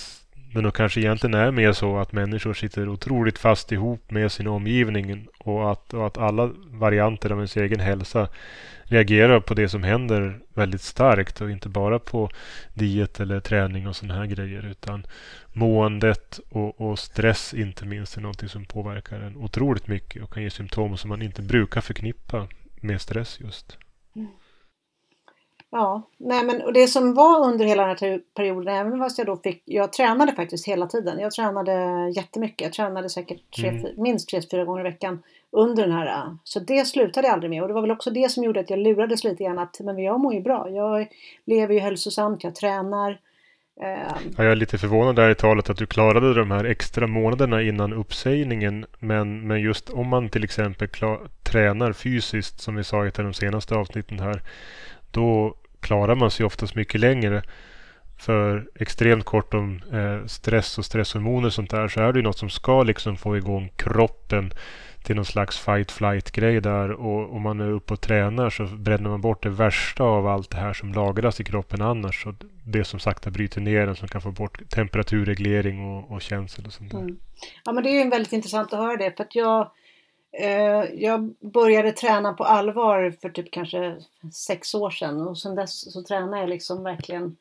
[0.54, 4.46] det nog kanske egentligen är mer så att människor sitter otroligt fast ihop med sin
[4.46, 8.28] omgivning och att, och att alla varianter av ens egen hälsa
[8.84, 12.30] reagerar på det som händer väldigt starkt och inte bara på
[12.74, 15.06] diet eller träning och sådana här grejer utan
[15.52, 20.42] måendet och, och, stress inte minst är någonting som påverkar en otroligt mycket och kan
[20.42, 22.48] ge symptom som man inte brukar förknippa
[22.80, 23.78] med stress just.
[24.16, 24.28] Mm.
[25.76, 29.26] Ja, nej men och det som var under hela den här perioden, även fast jag
[29.26, 31.18] då fick, jag tränade faktiskt hela tiden.
[31.18, 31.72] Jag tränade
[32.16, 32.60] jättemycket.
[32.60, 33.86] Jag tränade säkert tre, mm.
[33.96, 36.36] minst tre, fyra gånger i veckan under den här.
[36.44, 38.70] Så det slutade jag aldrig med och det var väl också det som gjorde att
[38.70, 40.70] jag lurades lite grann att men jag mår ju bra.
[40.70, 41.06] Jag
[41.44, 43.10] lever ju hälsosamt, jag tränar.
[43.80, 44.14] Eh.
[44.36, 47.62] Ja, jag är lite förvånad där i talet att du klarade de här extra månaderna
[47.62, 48.86] innan uppsägningen.
[48.98, 53.18] Men, men just om man till exempel klar, tränar fysiskt som vi sa i ett
[53.18, 54.42] av de senaste avsnitten här.
[55.10, 57.42] Då klarar man sig oftast mycket längre.
[58.16, 62.22] För extremt kort om eh, stress och stresshormoner och sånt där så är det ju
[62.22, 64.52] något som ska liksom få igång kroppen
[65.04, 66.90] till någon slags fight-flight-grej där.
[66.90, 70.50] Och om man är uppe och tränar så bränner man bort det värsta av allt
[70.50, 72.26] det här som lagras i kroppen annars.
[72.26, 76.66] Och det som sakta bryter ner den som kan få bort temperaturreglering och, och känsel
[76.66, 76.98] och sånt där.
[76.98, 77.16] Mm.
[77.64, 79.70] Ja men det är ju väldigt intressant att höra det för att jag
[80.94, 83.96] jag började träna på allvar för typ kanske
[84.32, 87.36] sex år sedan och sedan dess så tränar jag liksom verkligen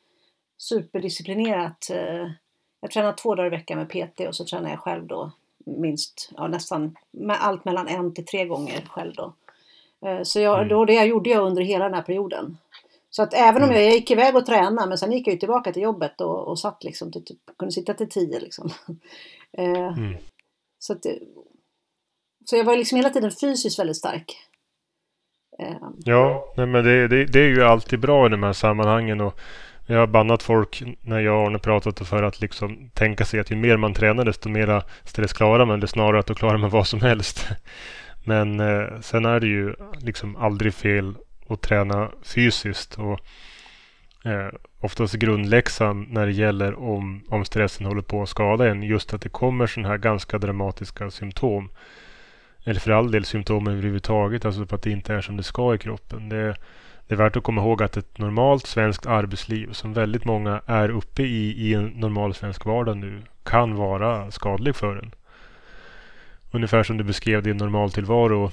[0.56, 1.90] superdisciplinerat.
[1.90, 2.30] Eh,
[2.80, 5.32] jag tränar två dagar i veckan med PT och så tränar jag själv då
[5.66, 9.34] minst, ja nästan, med allt mellan en till tre gånger själv då.
[10.08, 10.68] Eh, så jag, mm.
[10.68, 12.58] då, det gjorde jag under hela den här perioden.
[13.10, 13.82] Så att även om mm.
[13.82, 16.58] jag gick iväg och tränade men sen gick jag ju tillbaka till jobbet och, och
[16.58, 18.70] satt liksom, till, typ, kunde sitta till tio liksom.
[19.52, 20.16] mm.
[20.78, 21.06] Så att,
[22.44, 24.36] så jag var liksom hela tiden fysiskt väldigt stark.
[25.58, 25.92] Ehm.
[26.04, 29.20] Ja, nej, men det, det, det, är ju alltid bra i de här sammanhangen.
[29.20, 29.40] Och
[29.86, 33.50] jag har bannat folk när jag och Arne pratat för att liksom tänka sig att
[33.50, 35.78] ju mer man tränar desto mera stress klarar man.
[35.78, 37.48] Eller snarare att då klarar man vad som helst.
[38.24, 41.14] Men eh, sen är det ju liksom aldrig fel
[41.48, 42.98] att träna fysiskt.
[42.98, 43.20] Och
[44.30, 44.48] eh,
[44.80, 48.82] oftast grundläxan när det gäller om, om stressen håller på att skada en.
[48.82, 51.70] Just att det kommer sådana här ganska dramatiska symptom
[52.64, 55.74] eller för all del symptomen överhuvudtaget, alltså på att det inte är som det ska
[55.74, 56.28] i kroppen.
[56.28, 56.56] Det,
[57.06, 60.88] det är värt att komma ihåg att ett normalt svenskt arbetsliv som väldigt många är
[60.88, 65.14] uppe i i en normal svensk vardag nu kan vara skadlig för en.
[66.50, 68.50] Ungefär som du beskrev din normaltillvaro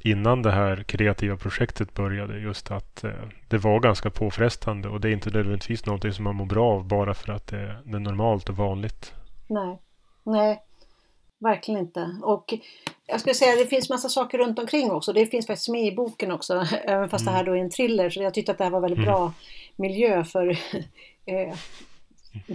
[0.00, 2.38] innan det här kreativa projektet började.
[2.38, 3.10] Just att eh,
[3.48, 6.88] det var ganska påfrestande och det är inte nödvändigtvis någonting som man mår bra av
[6.88, 9.14] bara för att det, det är normalt och vanligt.
[9.46, 9.78] Nej,
[10.24, 10.62] nej,
[11.38, 12.16] verkligen inte.
[12.22, 12.54] Och
[13.06, 15.12] jag skulle säga att det finns massa saker runt omkring också.
[15.12, 17.32] Det finns faktiskt med i boken också, även fast mm.
[17.32, 18.10] det här då är en thriller.
[18.10, 19.10] Så jag tyckte att det här var väldigt mm.
[19.10, 19.32] bra
[19.76, 20.48] miljö för
[21.26, 21.54] eh,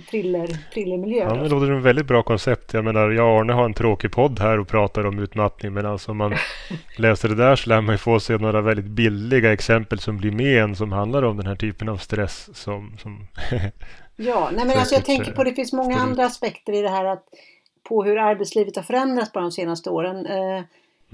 [0.10, 1.24] thriller, thrillermiljö.
[1.24, 2.74] Ja, det låter som ett väldigt bra koncept.
[2.74, 5.74] Jag menar, jag och Arne har en tråkig podd här och pratar om utmattning.
[5.74, 6.36] Men alltså om man
[6.98, 10.32] läser det där så lär man ju få se några väldigt billiga exempel som blir
[10.32, 12.50] med en som handlar om den här typen av stress.
[12.54, 13.28] Som, som
[14.15, 17.06] ja, nej men alltså jag tänker på det finns många andra aspekter i det här
[17.06, 17.24] att
[17.84, 20.26] på hur arbetslivet har förändrats på de senaste åren.
[20.26, 20.63] Eh,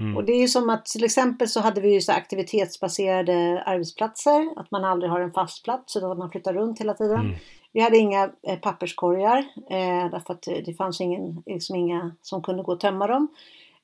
[0.00, 0.16] mm.
[0.16, 4.60] Och det är ju som att till exempel så hade vi ju så aktivitetsbaserade arbetsplatser.
[4.60, 7.20] Att man aldrig har en fast plats utan att man flyttar runt hela tiden.
[7.20, 7.34] Mm.
[7.72, 9.38] Vi hade inga eh, papperskorgar
[9.70, 13.28] eh, därför att det fanns ingen, liksom inga som kunde gå och tömma dem.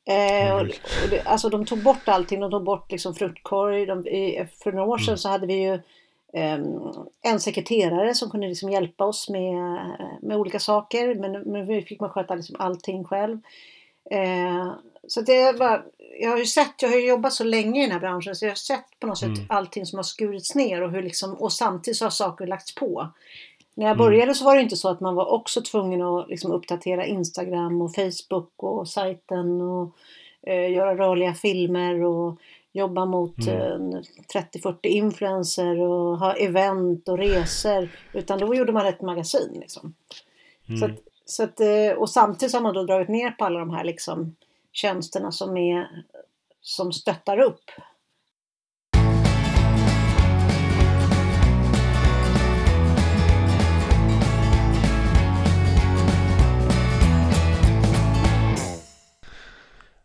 [0.06, 3.86] Eh, och, och det, alltså de tog bort allting, de tog bort liksom fruktkorg.
[3.86, 5.18] De, i, för några år sedan mm.
[5.18, 5.80] så hade vi ju
[7.22, 9.78] en sekreterare som kunde liksom hjälpa oss med,
[10.22, 11.14] med olika saker.
[11.14, 13.38] Men, nu fick man sköta liksom allting själv.
[14.10, 14.72] Eh,
[15.08, 15.84] så det var,
[16.20, 18.50] jag har ju sett, jag har jobbat så länge i den här branschen så jag
[18.50, 19.46] har sett på något sätt mm.
[19.48, 23.08] allting som har skurits ner och hur liksom, och samtidigt så har saker lagts på.
[23.74, 24.04] När jag mm.
[24.04, 24.34] började mm.
[24.34, 27.94] så var det inte så att man var också tvungen att liksom uppdatera Instagram och
[27.94, 29.96] Facebook och sajten och
[30.46, 32.38] eh, göra rörliga filmer och
[32.74, 34.02] jobba mot mm.
[34.34, 37.88] 30-40 eh, influencer och ha event och resor.
[38.12, 39.58] Utan då gjorde man ett magasin.
[39.60, 39.94] Liksom.
[40.68, 40.80] Mm.
[40.80, 43.70] Så att, så att, eh, och samtidigt har man då dragit ner på alla de
[43.70, 44.36] här liksom,
[44.72, 46.04] tjänsterna som, är,
[46.60, 47.70] som stöttar upp.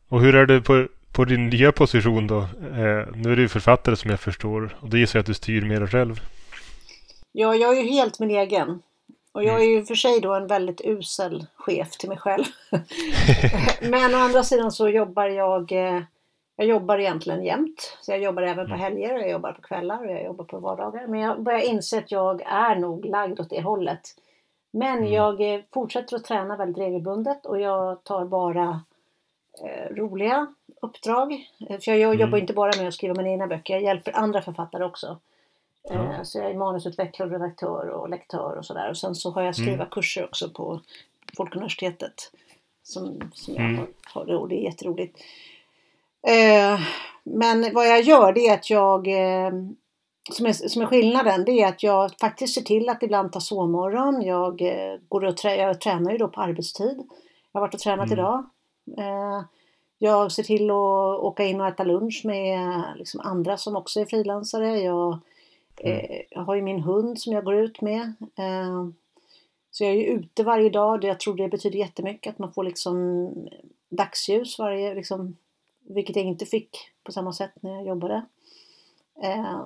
[0.09, 2.39] Och hur är det på på din nya position då?
[2.39, 5.61] Eh, nu är du författare som jag förstår och då gissar jag att du styr
[5.61, 6.21] mer själv.
[7.31, 8.81] Ja, jag är ju helt min egen.
[9.31, 12.43] Och jag är ju för sig då en väldigt usel chef till mig själv.
[13.81, 16.01] Men å andra sidan så jobbar jag eh,
[16.55, 17.97] jag jobbar egentligen jämt.
[18.01, 18.79] Så jag jobbar även på mm.
[18.79, 21.07] helger jag jobbar på kvällar och jag jobbar på vardagar.
[21.07, 24.01] Men jag börjar inse att jag är nog lagd åt det hållet.
[24.71, 25.11] Men Mm.
[25.11, 28.81] jag eh, fortsätter att träna väldigt regelbundet och jag tar bara
[29.63, 30.47] eh, roliga
[30.81, 31.31] uppdrag.
[31.69, 32.19] Eh, För jag, jag Mm.
[32.19, 35.17] jobbar inte bara med att skriva mina egna böcker, jag hjälper andra författare också.
[35.89, 35.95] Ja.
[36.13, 38.89] Eh, Så jag är manusutvecklare, redaktör och lektör och sådär.
[38.89, 39.89] Och sen så har jag skriva Mm.
[39.89, 40.81] kurser också på
[41.37, 42.31] Folkuniversitetet.
[42.83, 43.77] Som, som jag Mm.
[43.77, 45.19] har, har och det är jätteroligt.
[46.27, 46.79] Eh,
[47.23, 49.51] men vad jag gör det är att jag eh,
[50.31, 53.39] som är, som är skillnaden det är att jag faktiskt ser till att ibland ta
[53.39, 54.21] sovmorgon.
[54.21, 56.97] Jag, eh, går och trä, jag tränar ju då på arbetstid.
[57.51, 58.19] Jag har varit och tränat Mm.
[58.19, 58.43] idag.
[58.97, 59.43] Eh,
[60.01, 64.05] jag ser till att åka in och äta lunch med liksom andra som också är
[64.05, 64.79] frilansare.
[64.79, 65.19] Jag,
[65.77, 68.01] eh, jag har ju min hund som jag går ut med.
[68.35, 68.87] Eh,
[69.71, 71.03] så jag är ju ute varje dag.
[71.03, 73.29] Jag tror det betyder jättemycket att man får liksom
[73.89, 75.37] dagsljus varje, liksom,
[75.81, 78.25] vilket jag inte fick på samma sätt när jag jobbade.
[79.21, 79.59] Eh,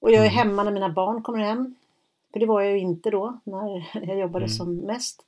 [0.00, 0.34] och jag är Mm.
[0.34, 1.74] hemma när mina barn kommer hem.
[2.32, 4.48] För det var jag ju inte då när jag jobbade Mm.
[4.48, 5.26] som mest.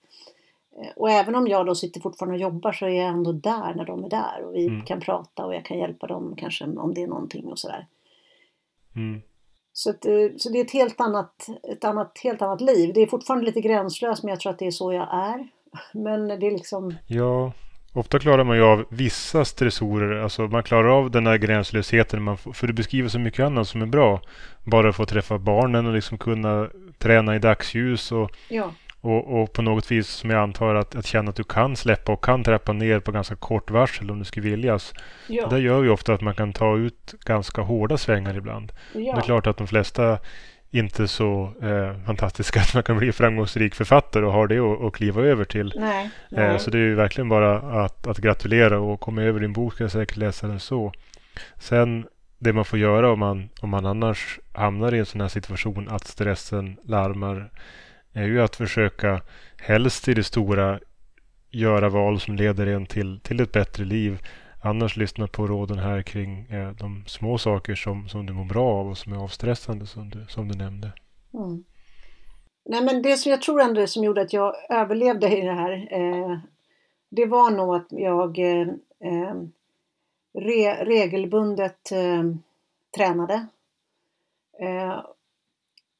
[0.83, 3.75] Eh, Och även om jag då sitter fortfarande och jobbar så är jag ändå där
[3.75, 4.85] när de är där och vi Mm.
[4.85, 7.87] kan prata och jag kan hjälpa dem kanske om det är någonting och sådär.
[8.97, 9.23] Mm.
[9.73, 12.93] Så, att, eh, så det är ett helt annat, ett annat, helt annat liv.
[12.95, 15.49] Det är fortfarande lite gränslöst men jag tror att det är så jag är.
[15.93, 17.53] Men det är liksom, Ja,
[17.93, 20.23] ofta klarar man ju av vissa stressorer.
[20.23, 22.23] Alltså man klarar av den här gränslösheten.
[22.23, 24.21] Man får, för du beskriver så mycket annat som är bra.
[24.65, 28.71] Bara få träffa barnen och liksom kunna träna i dagsljus och, ja,
[29.05, 32.12] och, och på något vis som jag antar att, att känna att du kan släppa
[32.12, 34.95] och kan trappa ner på ganska kort varsel om det skulle viljas.
[35.29, 38.73] ja, Det gör ju ofta att man kan ta ut ganska hårda svängar ibland.
[38.93, 40.19] Det är ja, klart att de flesta
[40.71, 44.93] inte så eh, fantastiska att man kan bli framgångsrik författare och har det att, att
[44.93, 45.73] kliva över till.
[45.77, 46.59] nej, Eh, nej.
[46.59, 49.85] Så det är ju verkligen bara att, att gratulera och komma över din bok ska
[49.85, 50.93] jag säkert läsa den så.
[51.59, 52.07] Sen
[52.38, 55.88] det man får göra om man, om man annars hamnar i en sån här situation
[55.88, 57.51] att stressen larmar
[58.14, 59.22] är ju att försöka
[59.59, 60.81] helst i det stora
[61.50, 64.18] göra val som leder en till, till ett bättre liv.
[64.62, 68.66] Annars lyssna på råden här kring eh, de små saker som, som du mår bra
[68.66, 70.92] av och som är avstressande som du, som du nämnde.
[71.35, 71.64] Mm.
[72.64, 75.53] Nej men det som jag tror ändå det som gjorde att jag överlevde i det
[75.53, 76.38] här eh,
[77.09, 78.68] Det var nog att jag eh,
[79.00, 79.35] eh
[80.38, 82.22] re, regelbundet eh,
[82.96, 83.46] tränade.
[84.61, 85.05] Eh,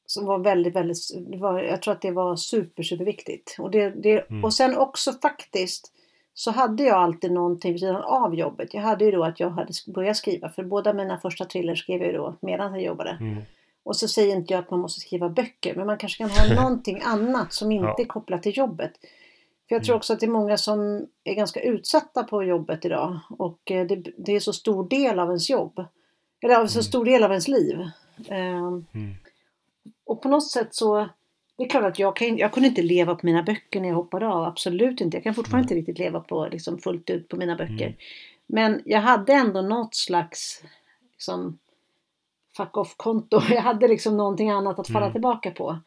[0.05, 0.97] som var väldigt, väldigt,
[1.39, 3.55] var, jag tror att det var super, superviktigt.
[3.59, 4.43] Och, det, det, Mm.
[4.45, 5.91] och sen också faktiskt
[6.33, 8.73] så hade jag alltid någonting vid sidan av jobbet.
[8.73, 12.01] Jag hade ju då att jag hade börjat skriva, för båda mina första thrillers skrev
[12.01, 13.17] jag ju då medan jag jobbade.
[13.21, 13.41] Mm.
[13.83, 16.55] Och så säger inte jag att man måste skriva böcker, men man kanske kan ha
[16.63, 17.95] någonting annat som inte Ja.
[17.99, 18.91] är kopplat till jobbet.
[19.69, 19.97] För jag tror Mm.
[19.97, 23.95] också att det är många som är ganska utsatta på jobbet idag och eh, det,
[24.17, 25.85] det är så stor del av ens jobb.
[26.43, 26.83] Eller så Mm.
[26.83, 27.79] stor del av ens liv.
[28.29, 29.15] Ehm, Mm.
[30.05, 31.09] Och på något sätt så,
[31.57, 33.95] det är klart att jag, kan, jag kunde inte leva på mina böcker när jag
[33.95, 35.17] hoppade av, absolut inte.
[35.17, 37.85] Jag kan fortfarande inte riktigt leva på, liksom, fullt ut på mina böcker.
[37.85, 37.95] Mm.
[38.47, 40.63] Men jag hade ändå något slags
[41.11, 41.57] liksom,
[42.57, 43.41] fuck off-konto.
[43.49, 45.13] Jag hade liksom någonting annat att falla Mm.
[45.13, 45.79] tillbaka på.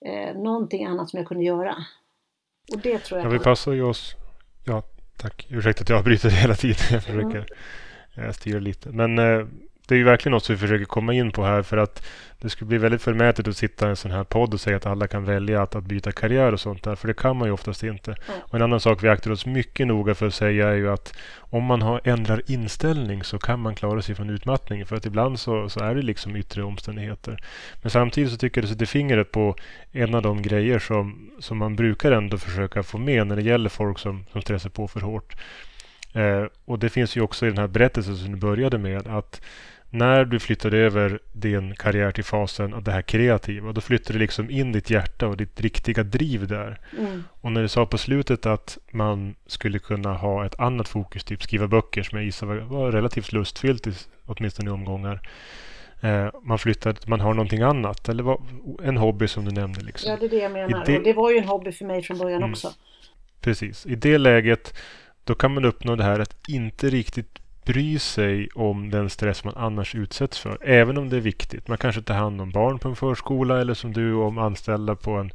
[0.00, 1.76] Eh, någonting annat som jag kunde göra.
[2.72, 4.14] Och det tror jag Ja, vi passar ju oss.
[4.64, 4.82] Ja,
[5.16, 5.46] tack.
[5.50, 6.76] Ursäkta att jag avbryter hela tiden.
[6.90, 7.46] Jag försöker
[8.16, 8.88] eh, styra lite.
[8.88, 9.46] Men eh,
[9.86, 12.06] det är ju verkligen något som vi försöker komma in på här för att
[12.40, 14.86] det skulle bli väldigt förmätet att sitta i en sån här podd och säga att
[14.86, 16.94] alla kan välja att, att byta karriär och sånt där.
[16.94, 18.14] För det kan man ju oftast inte.
[18.26, 18.32] Ja.
[18.40, 21.16] Och en annan sak vi aktar oss mycket noga för att säga är ju att
[21.36, 24.86] om man har ändrar inställning så kan man klara sig från utmattning.
[24.86, 27.36] För att ibland så, så är det liksom yttre omständigheter.
[27.82, 29.56] Men samtidigt så tycker jag det sätter fingret på
[29.92, 33.68] en av de grejer som, som man brukar ändå försöka få med när det gäller
[33.68, 35.36] folk som, som stressar på för hårt.
[36.12, 39.40] Eh, och det finns ju också i den här berättelsen som du började med att
[39.90, 44.18] när du flyttade över din karriär till fasen av det här kreativa, då flyttade du
[44.18, 46.80] liksom in ditt hjärta och ditt riktiga driv där.
[46.98, 47.22] Mm.
[47.40, 51.42] Och när du sa på slutet att man skulle kunna ha ett annat fokus, typ
[51.42, 53.92] skriva böcker som jag gissar var, var relativt lustfyllt, i,
[54.26, 55.28] åtminstone i omgångar.
[56.00, 58.42] Eh, man flyttar, man har någonting annat, eller vad,
[58.82, 59.80] en hobby som du nämnde.
[59.80, 60.10] Liksom.
[60.10, 60.84] Ja, det är det jag menar.
[60.86, 62.50] det- Och det var ju en hobby för mig från början Mm.
[62.50, 62.72] också.
[63.40, 63.86] Precis.
[63.86, 64.74] I det läget
[65.24, 69.54] då kan man uppnå det här att inte riktigt bry sig om den stress man
[69.56, 70.58] annars utsätts för.
[70.62, 71.68] Även om det är viktigt.
[71.68, 75.10] Man kanske tar hand om barn på en förskola eller som du om anställda på
[75.10, 75.30] en,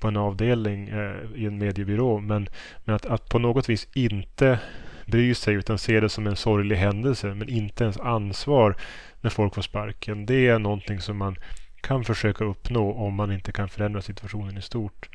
[0.00, 2.20] på en avdelning eh, i en mediebyrå.
[2.20, 2.48] Men,
[2.84, 4.58] men att, att på något vis inte
[5.06, 8.76] bry sig utan se det som en sorglig händelse men inte ens ansvar
[9.20, 10.26] när folk får sparken.
[10.26, 11.36] Det är någonting som man
[11.80, 15.08] kan försöka uppnå om man inte kan förändra situationen i stort.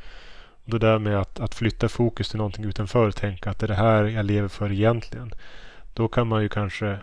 [0.64, 3.66] Och det där med att, att flytta fokus till någonting utanför, och tänka att det
[3.66, 5.34] är det här jag lever för egentligen.
[5.94, 7.00] Då kan man ju kanske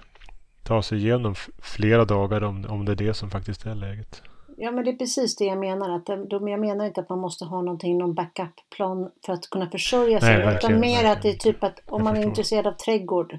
[0.62, 4.22] ta sig igenom flera dagar om, om det är det som faktiskt är läget.
[4.57, 5.90] Ja, men det är precis det jag menar.
[5.90, 10.20] Att jag menar inte att man måste ha någonting, någon backup-plan för att kunna försörja
[10.20, 10.29] sig.
[10.29, 12.72] Nej, utan verkligen, mer att det är typ att om Jag man är intresserad av
[12.72, 13.38] trädgård.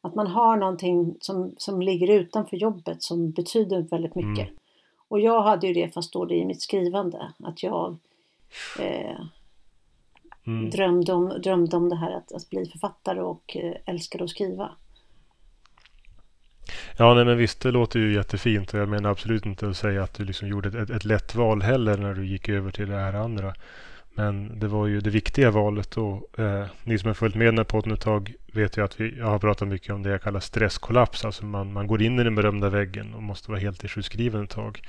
[0.00, 4.48] Att man har någonting som, som ligger utanför jobbet som betyder väldigt mycket.
[4.48, 4.58] Mm.
[5.08, 7.32] Och jag hade ju det fast då det i mitt skrivande.
[7.44, 7.96] Att jag
[8.78, 9.20] eh,
[10.46, 10.70] Mm.
[10.70, 14.70] drömde, om, drömde om det här att, att bli författare och eh, älskade att skriva.
[16.96, 20.02] Ja, nej, men visst, det låter ju jättefint och jag menar absolut inte att säga
[20.02, 22.88] att du liksom gjorde ett, ett, ett lätt val heller när du gick över till
[22.88, 23.54] det här andra.
[24.14, 26.28] Men det var ju det viktiga valet då.
[26.38, 29.18] Eh, ni som har följt med den här podden ett tag vet ju att vi,
[29.18, 31.24] jag har pratat mycket om det jag kallar stresskollaps.
[31.24, 34.50] Alltså man, man går in i den berömda väggen och måste vara helt sjukskriven ett
[34.50, 34.82] tag.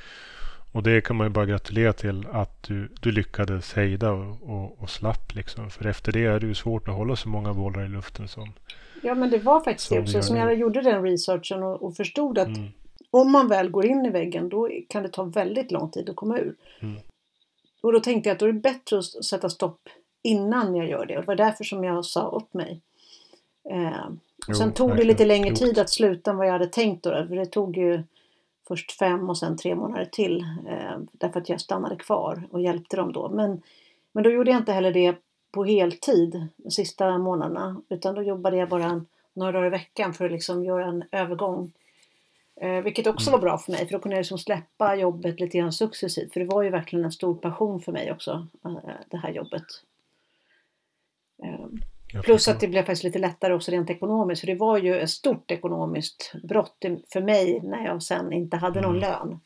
[0.78, 4.82] Och det kan man ju bara gratulera till att du, du lyckades hejda och, och,
[4.82, 5.70] och slapp liksom.
[5.70, 8.54] För efter det är det ju svårt att hålla så många bollar i luften som...
[9.02, 10.22] Ja men det var faktiskt det också.
[10.22, 12.70] Som jag gjorde den researchen och, och förstod att Mm.
[13.12, 16.16] om man väl går in i väggen då kan det ta väldigt lång tid att
[16.16, 16.56] komma ur.
[16.80, 17.00] Mm.
[17.82, 19.82] Och då tänkte jag att då är det bättre att sätta stopp
[20.24, 21.16] innan jag gör det.
[21.16, 22.82] Och det var därför som jag sa upp mig.
[23.70, 24.10] Eh,
[24.48, 27.10] och sen tog det lite längre tid att sluta än vad jag hade tänkt då.
[27.10, 28.04] För det tog ju
[28.67, 30.45] först fem och sen tre månader till.
[30.67, 33.30] Eh, därför att jag stannade kvar och hjälpte dem då.
[33.30, 33.62] Men,
[34.12, 35.15] men då gjorde jag inte heller det
[35.51, 37.82] på heltid de sista månaderna.
[37.89, 41.71] Utan då jobbade jag bara några dagar i veckan för att liksom göra en övergång.
[42.62, 45.58] Eh, vilket också var bra för mig för då kunde jag liksom släppa jobbet lite
[45.58, 46.34] grann successivt.
[46.34, 48.47] För det var ju verkligen en stor passion för mig också.
[48.65, 48.77] Eh,
[49.10, 49.65] det här jobbet.
[51.43, 51.65] Eh,
[52.24, 54.39] Plus att det blev faktiskt lite lättare också rent ekonomiskt.
[54.39, 58.82] För det var ju ett stort ekonomiskt brott för mig när jag sen inte hade
[58.82, 59.10] någon Mm.
[59.12, 59.39] lön.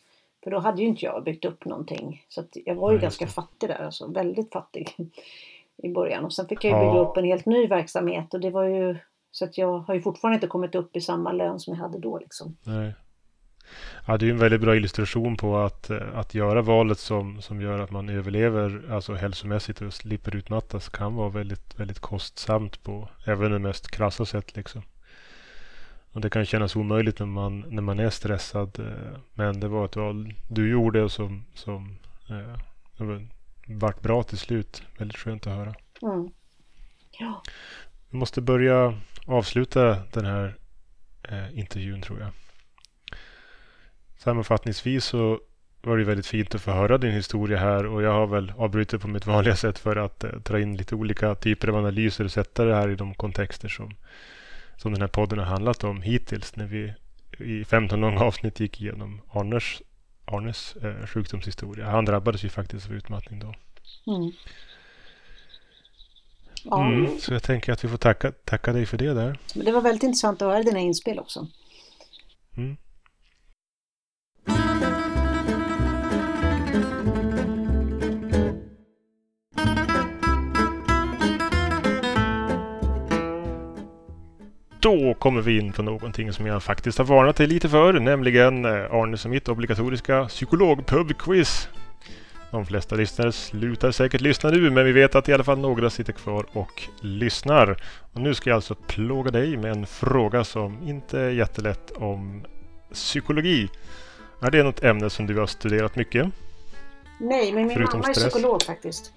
[0.43, 2.25] För då hade ju inte jag byggt upp någonting.
[2.29, 3.31] Så jag var ju just ganska det.
[3.31, 3.85] fattig där.
[3.85, 4.95] Alltså, väldigt fattig
[5.83, 6.25] i början.
[6.25, 6.91] Och sen fick jag ju Ja.
[6.91, 8.33] bygga upp en helt ny verksamhet.
[8.33, 8.97] Och det var ju
[9.31, 11.99] så att jag har ju fortfarande inte kommit upp i samma lön som jag hade
[11.99, 12.17] då.
[12.17, 12.57] Liksom.
[12.63, 12.93] Nej.
[14.05, 17.79] Ja, det är en väldigt bra illustration på att, att göra valet som, som gör
[17.79, 23.51] att man överlever alltså hälsomässigt och slipper utmattas kan vara väldigt, väldigt kostsamt på även
[23.51, 24.55] det mest krassa sätt.
[24.55, 24.81] Liksom.
[26.11, 28.79] Och det kan kännas omöjligt när man, när man är stressad.
[28.79, 31.97] eh, Men det var ett val du gjorde som, som
[32.29, 32.57] eh,
[33.67, 34.83] vart bra till slut.
[34.97, 35.73] Väldigt skönt att höra.
[36.01, 36.29] Mm.
[37.19, 37.41] Ja.
[38.09, 40.55] Vi måste börja avsluta den här
[41.23, 42.29] eh, intervjun tror jag.
[44.23, 45.39] Sammanfattningsvis så
[45.81, 49.01] var det väldigt fint att få höra din historia här och jag har väl avbrutit
[49.01, 52.31] på mitt vanliga sätt för att eh, dra in lite olika typer av analyser och
[52.31, 53.95] sätta det här i de kontexter som,
[54.77, 56.93] som den här podden har handlat om hittills när vi
[57.37, 59.81] i 15 långa avsnitt gick igenom Arnes,
[60.25, 61.85] Arnes eh, sjukdomshistoria.
[61.85, 63.53] Han drabbades ju faktiskt av utmattning då.
[64.13, 64.31] Mm.
[66.63, 69.39] Ja, Mm, så jag tänker att vi får tacka, tacka dig för det där.
[69.55, 71.47] men det var väldigt intressant att höra dina inspel också.
[72.57, 72.77] Mm.
[84.81, 88.65] Då kommer vi in på någonting som jag faktiskt har varnat dig lite för, nämligen
[88.65, 91.69] eh, Arnes och mitt obligatoriska psykologpubquiz.
[92.51, 95.89] De flesta lyssnare slutar säkert lyssna nu, men vi vet att i alla fall några
[95.89, 97.77] sitter kvar och lyssnar.
[98.13, 102.43] Och nu ska jag alltså plåga dig med en fråga som inte är jättelätt om
[102.93, 103.69] psykologi.
[104.41, 106.27] Är det något ämne som du har studerat mycket?
[107.19, 108.33] Nej, men min Förutom mamma är stress.
[108.33, 109.13] psykolog faktiskt.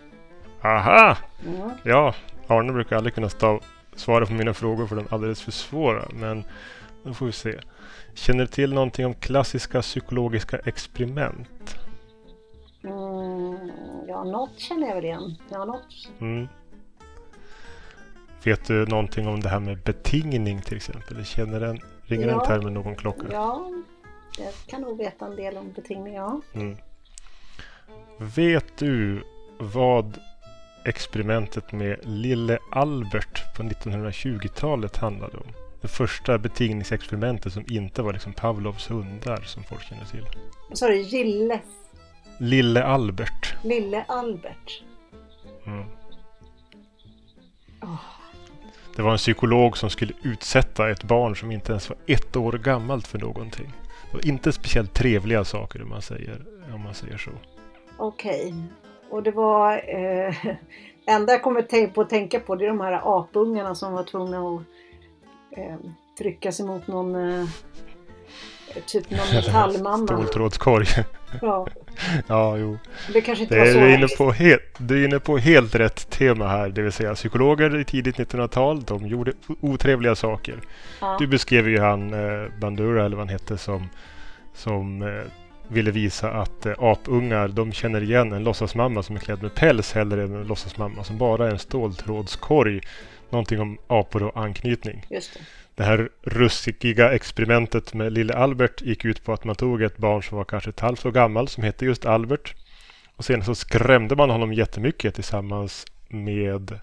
[0.62, 1.16] Aha!
[1.46, 1.70] Mm.
[1.83, 2.14] Ja,
[2.46, 3.62] Arne brukar aldrig kunna stav-
[3.96, 6.09] svara på mina frågor för de är alldeles för svåra.
[6.12, 6.44] Men
[7.02, 7.59] då får vi se.
[8.14, 11.76] Känner du till någonting om klassiska psykologiska experiment?
[12.85, 13.70] Mm,
[14.09, 15.37] ja, något känner jag väl igen.
[15.50, 16.09] Ja, något.
[16.20, 16.48] Mm.
[18.44, 21.24] Vet du någonting om det här med betingning till exempel?
[21.24, 22.44] Känner den, ringer den Ja.
[22.44, 23.26] termen någon klocka?
[23.33, 23.72] Ja,
[24.38, 26.40] jag kan nog veta en del om betingning, ja.
[26.54, 26.76] Mm.
[28.18, 29.22] Vet du
[29.59, 30.18] vad
[30.84, 35.46] experimentet med lille Albert på 1920-talet handlade om?
[35.80, 40.26] Det första betingningsexperimentet som inte var liksom Pavlovs hundar som folk känner till.
[40.72, 40.96] Sa du?
[41.00, 41.60] Gille,
[42.38, 43.54] Lille Albert.
[43.64, 44.82] lille Albert.
[45.66, 45.84] Mm.
[47.82, 47.96] Åh.
[48.96, 52.52] Det var en psykolog som skulle utsätta ett barn som inte ens var ett år
[52.52, 53.72] gammalt för någonting.
[54.10, 57.30] Det var inte speciellt trevliga saker om man säger, om man säger så.
[57.98, 58.54] Okej.
[59.15, 59.73] Och det var...
[59.73, 60.58] Eh, det
[61.10, 64.38] enda jag kommer på att tänka på det är de här apungarna som var tvungna
[64.38, 64.62] att
[65.58, 65.77] eh,
[66.19, 67.15] trycka sig mot någon...
[67.15, 67.46] Eh,
[68.87, 70.06] typ någon metallmamma.
[70.06, 70.87] Ståltrådskorg.
[71.42, 71.67] Ja,
[72.27, 72.79] ja, jo.
[73.12, 75.38] det kanske inte Det var så du, är inne på helt, du är inne på
[75.38, 76.69] helt rätt tema här.
[76.69, 78.83] Det vill säga psykologer i tidigt 1900-tal.
[78.83, 80.60] De gjorde otrevliga saker.
[81.00, 81.17] Ja.
[81.21, 83.88] Du beskrev ju han eh, Bandura eller vad han hette som,
[84.54, 85.25] som eh,
[85.69, 89.92] ville visa att eh, apungar de känner igen en låtsasmamma som är klädd med päls
[89.92, 92.81] hellre än en låtsasmamma som bara är en ståltrådskorg.
[93.31, 95.06] Någonting om apor och anknytning.
[95.10, 95.40] Just det.
[95.77, 100.23] Det här ruskiga experimentet med lille Albert gick ut på att man tog ett barn
[100.23, 102.54] som var kanske ett halvt år gammal som hette just Albert.
[103.17, 106.79] Och sen så skrämde man honom jättemycket tillsammans med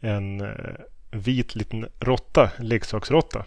[0.00, 0.48] en eh,
[1.10, 3.44] vit liten råtta, leksaksråtta.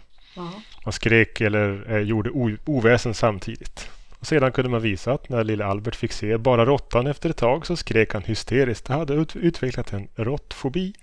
[0.84, 2.30] Man skrek eller eh, gjorde
[2.64, 3.90] oväsen samtidigt.
[4.20, 7.36] Och sedan kunde man visa att när lille Albert fick se bara råttan efter ett
[7.36, 8.88] tag så skrek han hysteriskt.
[8.88, 10.94] Han hade ut- utvecklat en råttfobi.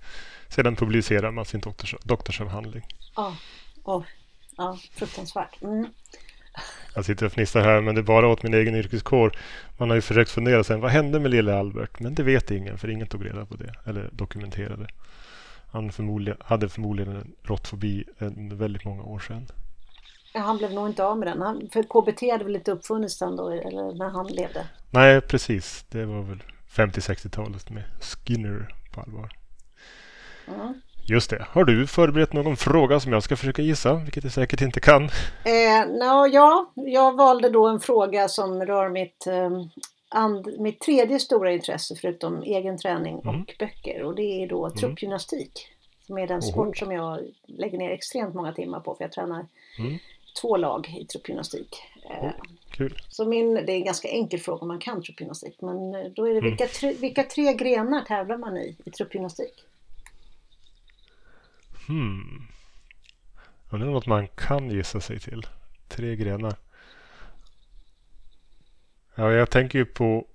[0.47, 2.83] Sedan publicerade man sin doktors- doktorsavhandling.
[3.15, 3.35] Ja.
[3.83, 4.03] Oj.
[4.57, 5.61] Ja, fruktansvärt.
[5.61, 5.87] Mm.
[6.95, 9.31] Jag sitter och fnissar här men det är bara åt min egen yrkeskår.
[9.77, 11.99] Man har ju försökt fundera sen, vad hände med lille Albert?
[11.99, 14.87] Men det vet ingen för ingen tog reda på det eller dokumenterade.
[15.71, 18.03] Han förmodligen, hade förmodligen en råttfobi
[18.51, 19.47] väldigt många år sedan.
[20.35, 21.41] Han blev nog inte av med den.
[21.41, 24.65] Han, för KBT hade väl inte uppfunnits sen då, eller när han levde.
[24.91, 25.85] Nej, precis.
[25.89, 26.43] Det var väl
[26.75, 29.31] 50-60-talet med Skinner på allvar.
[30.47, 30.73] Mm.
[31.07, 31.45] Just det.
[31.49, 33.93] Har du förberett någon fråga som jag ska försöka gissa?
[33.93, 35.03] Vilket jag säkert inte kan.
[35.03, 39.49] Eh, no, ja, jag valde då en fråga som rör mitt, eh,
[40.09, 43.41] and, mitt tredje stora intresse förutom egen träning Mm.
[43.41, 44.01] och böcker.
[44.03, 45.67] Och det är då truppgymnastik.
[46.07, 46.41] Som är den Oho.
[46.51, 49.45] sport som jag lägger ner extremt många timmar på för jag tränar
[49.79, 49.97] Mm.
[50.41, 51.83] Två lag i truppgymnastik.
[52.09, 52.31] Eh,
[52.71, 53.01] Kul.
[53.09, 55.61] Så min, det är en ganska enkel fråga om man kan truppgymnastik.
[55.61, 56.49] Men eh, då är det Mm.
[56.49, 59.53] vilka, tre, vilka tre grenar tävlar man i i truppgymnastik?
[61.87, 62.47] Hmm.
[63.69, 65.47] Undrar något man kan gissa sig till.
[65.87, 66.55] Tre grenar.
[69.15, 70.27] Ja, jag tänker ju på,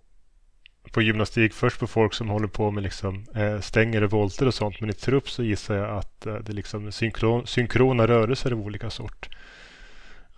[0.92, 4.54] på gymnastik först på folk som håller på med liksom, eh, stänger och volter och
[4.54, 4.80] sånt.
[4.80, 8.60] Men i trupp så gissar jag att eh, det är liksom synkron, synkrona rörelser av
[8.60, 9.28] olika sort.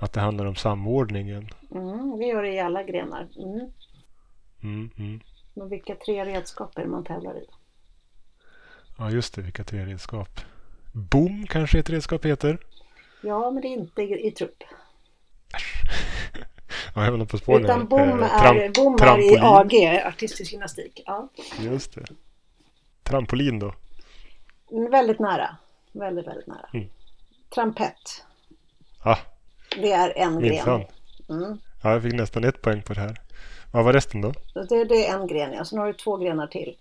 [0.02, 1.48] Att det handlar om samordningen.
[1.70, 3.28] Mm, vi gör det i alla grenar.
[3.36, 3.70] Mm.
[4.62, 5.20] Mm, mm.
[5.54, 7.44] Men vilka tre redskap är det man tävlar i?
[8.98, 9.42] Ja, just det.
[9.42, 10.40] Vilka tre redskap.
[10.92, 12.58] Bom kanske ett redskap heter.
[13.22, 14.62] Ja, men det är inte i, i trupp.
[16.94, 17.64] Ja, jag på spåren.
[17.64, 19.38] Utan bom Eh, är, tramp- bom är i.
[19.40, 19.74] AG,
[20.06, 21.02] artistisk gymnastik.
[21.06, 21.28] Ja.
[21.60, 22.04] Just det.
[23.02, 23.74] Trampolin då?
[24.72, 25.56] Mm, Väldigt nära.
[25.92, 26.68] Väldigt, väldigt nära.
[26.74, 26.88] Mm.
[27.54, 28.24] Trampett.
[29.02, 29.18] Ah,
[29.76, 30.84] Det är en gren.
[31.28, 31.58] Mm.
[31.82, 33.20] Ja, jag fick nästan ett poäng på det här.
[33.72, 34.32] Vad var resten då?
[34.68, 35.64] Det, det är en gren, ja.
[35.64, 36.76] Sen har du två grenar till.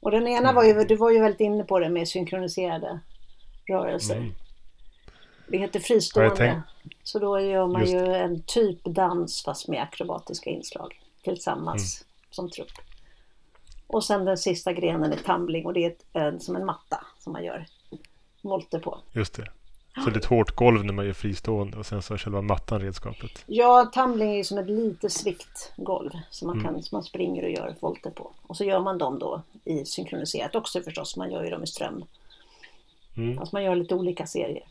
[0.00, 0.32] Och den Mm.
[0.32, 3.00] ena var ju, du var ju väldigt inne på det med synkroniserade
[3.68, 4.16] rörelser.
[4.16, 4.34] Mm.
[5.48, 6.44] Det heter fristående.
[6.44, 10.50] Ja, jag tänk- Så då gör man Just ju en typ dans fast med akrobatiska
[10.50, 12.08] inslag tillsammans Mm.
[12.30, 12.72] som trupp.
[13.86, 17.06] Och sen den sista grenen är tumbling och det är ett, en, som en matta
[17.18, 17.66] som man gör
[18.42, 18.98] volter på.
[19.12, 19.50] Just det.
[20.04, 22.42] Så det är ett hårt golv när man gör fristående och sen så är själva
[22.42, 23.44] mattan redskapet.
[23.46, 26.72] Ja, tumbling är ju som ett litet svikt golv som man, Mm.
[26.74, 28.32] kan, som man springer och gör volter på.
[28.42, 31.16] Och så gör man dem då i synkroniserat också förstås.
[31.16, 32.04] Man gör ju dem i ström.
[33.16, 33.38] Mm.
[33.38, 34.64] Alltså man gör lite olika serier.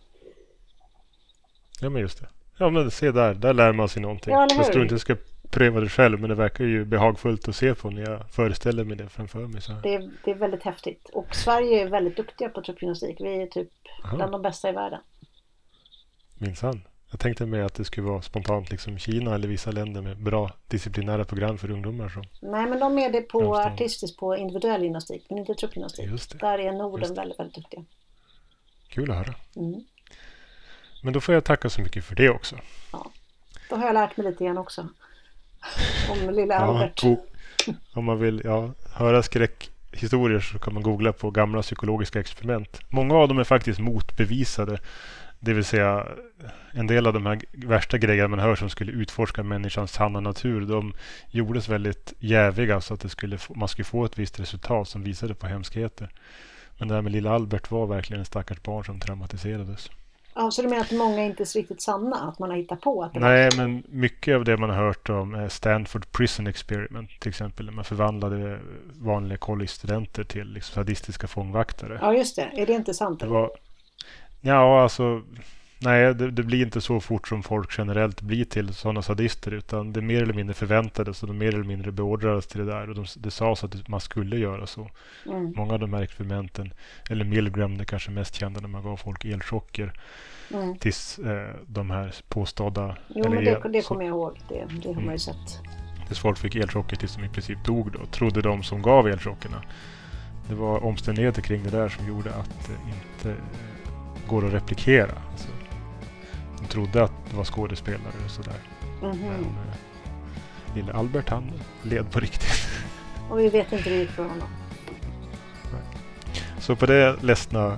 [1.81, 2.27] Ja, men just det.
[2.57, 3.33] Ja, men se där.
[3.33, 4.33] Där lär man sig någonting.
[4.33, 5.15] Ja, jag tror inte jag ska
[5.49, 8.97] pröva det själv, men det verkar ju behagfullt att se på när jag föreställer mig
[8.97, 9.61] det framför mig.
[9.61, 9.71] Så.
[9.83, 11.09] Det är, det är väldigt häftigt.
[11.13, 13.17] Och Sverige är väldigt duktiga på truppgymnastik.
[13.21, 13.69] Vi är typ
[14.05, 14.15] Aha.
[14.15, 14.99] bland de bästa i världen.
[16.37, 16.81] Minsann.
[17.11, 20.51] Jag tänkte mig att det skulle vara spontant liksom Kina eller vissa länder med bra
[20.67, 22.09] disciplinära program för ungdomar.
[22.09, 22.21] Så.
[22.41, 23.61] Nej, men de är det på förstår.
[23.61, 26.05] artistiskt på individuell gymnastik, men inte truppgymnastik.
[26.05, 26.37] Just det.
[26.37, 27.83] Där är Norden väldigt, väldigt duktiga.
[28.89, 29.33] Kul att höra.
[29.55, 29.83] Mm.
[31.03, 32.55] Men då får jag tacka så mycket för det också.
[33.69, 34.87] Då har jag lärt mig lite grann också.
[36.11, 37.03] Om lilla Ja, Albert.
[37.93, 42.79] om man vill ja, höra skräckhistorier så kan man googla på gamla psykologiska experiment.
[42.89, 44.79] Många av dem är faktiskt motbevisade.
[45.39, 46.07] Det vill säga
[46.71, 50.61] en del av de här värsta grejerna man hör som skulle utforska människans sanna natur.
[50.61, 50.93] De
[51.29, 55.35] gjordes väldigt jäviga så att det skulle man skulle få ett visst resultat som visade
[55.35, 56.09] på hemskheter.
[56.77, 59.89] Men det här med lilla Albert var verkligen en stackars barn som traumatiserades.
[60.39, 62.15] Ja, så du menar att många inte är riktigt sanna?
[62.15, 64.77] Att man har hittat på att det var Nej, men mycket av det man har
[64.77, 67.65] hört om är Stanford Prison Experiment till exempel.
[67.65, 68.59] När man förvandlade
[68.93, 71.99] vanliga collegestudenter till liksom sadistiska fångvaktare.
[72.01, 72.51] Ja, just det.
[72.53, 73.19] Är det inte sant?
[73.19, 73.51] Det var...
[74.41, 75.21] Ja, alltså...
[75.79, 79.51] Nej, det, det blir inte så fort som folk generellt blir till sådana sadister.
[79.53, 82.89] Utan det mer eller mindre förväntades och de mer eller mindre beordrades till det där.
[82.89, 84.89] Och de, det sades att man skulle göra så.
[85.25, 85.53] Mm.
[85.55, 86.73] Många av de här experimenten,
[87.09, 89.93] eller Milgram, det kanske mest kända när man gav folk elchocker.
[90.53, 90.77] Mm.
[90.77, 92.97] Tills eh, de här påstådda...
[93.07, 94.39] Jo, eller men det, det kommer jag ihåg.
[94.49, 95.13] Det, det har man Mm.
[95.13, 95.59] ju sett.
[96.07, 99.63] Tills folk fick elchocker tills de i princip dog då, trodde de som gav elchockerna.
[100.49, 103.45] Det var omständigheter kring det där som gjorde att det inte eh,
[104.27, 105.11] går att replikera.
[105.31, 105.47] Alltså,
[106.61, 108.59] de trodde att det var skådespelare och sådär.
[109.01, 109.19] Mhm.
[109.19, 111.51] Men, eh, lille Albert han
[111.83, 112.67] led på riktigt.
[113.29, 114.47] Och vi vet inte hur det gick för honom.
[116.59, 117.77] Så på det ledsna,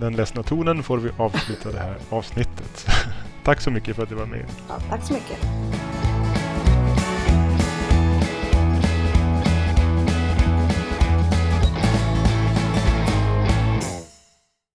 [0.00, 2.86] den ledsna tonen får vi avsluta det här avsnittet.
[3.44, 4.44] Tack så mycket för att du var med.
[4.68, 5.38] Ja, tack så mycket.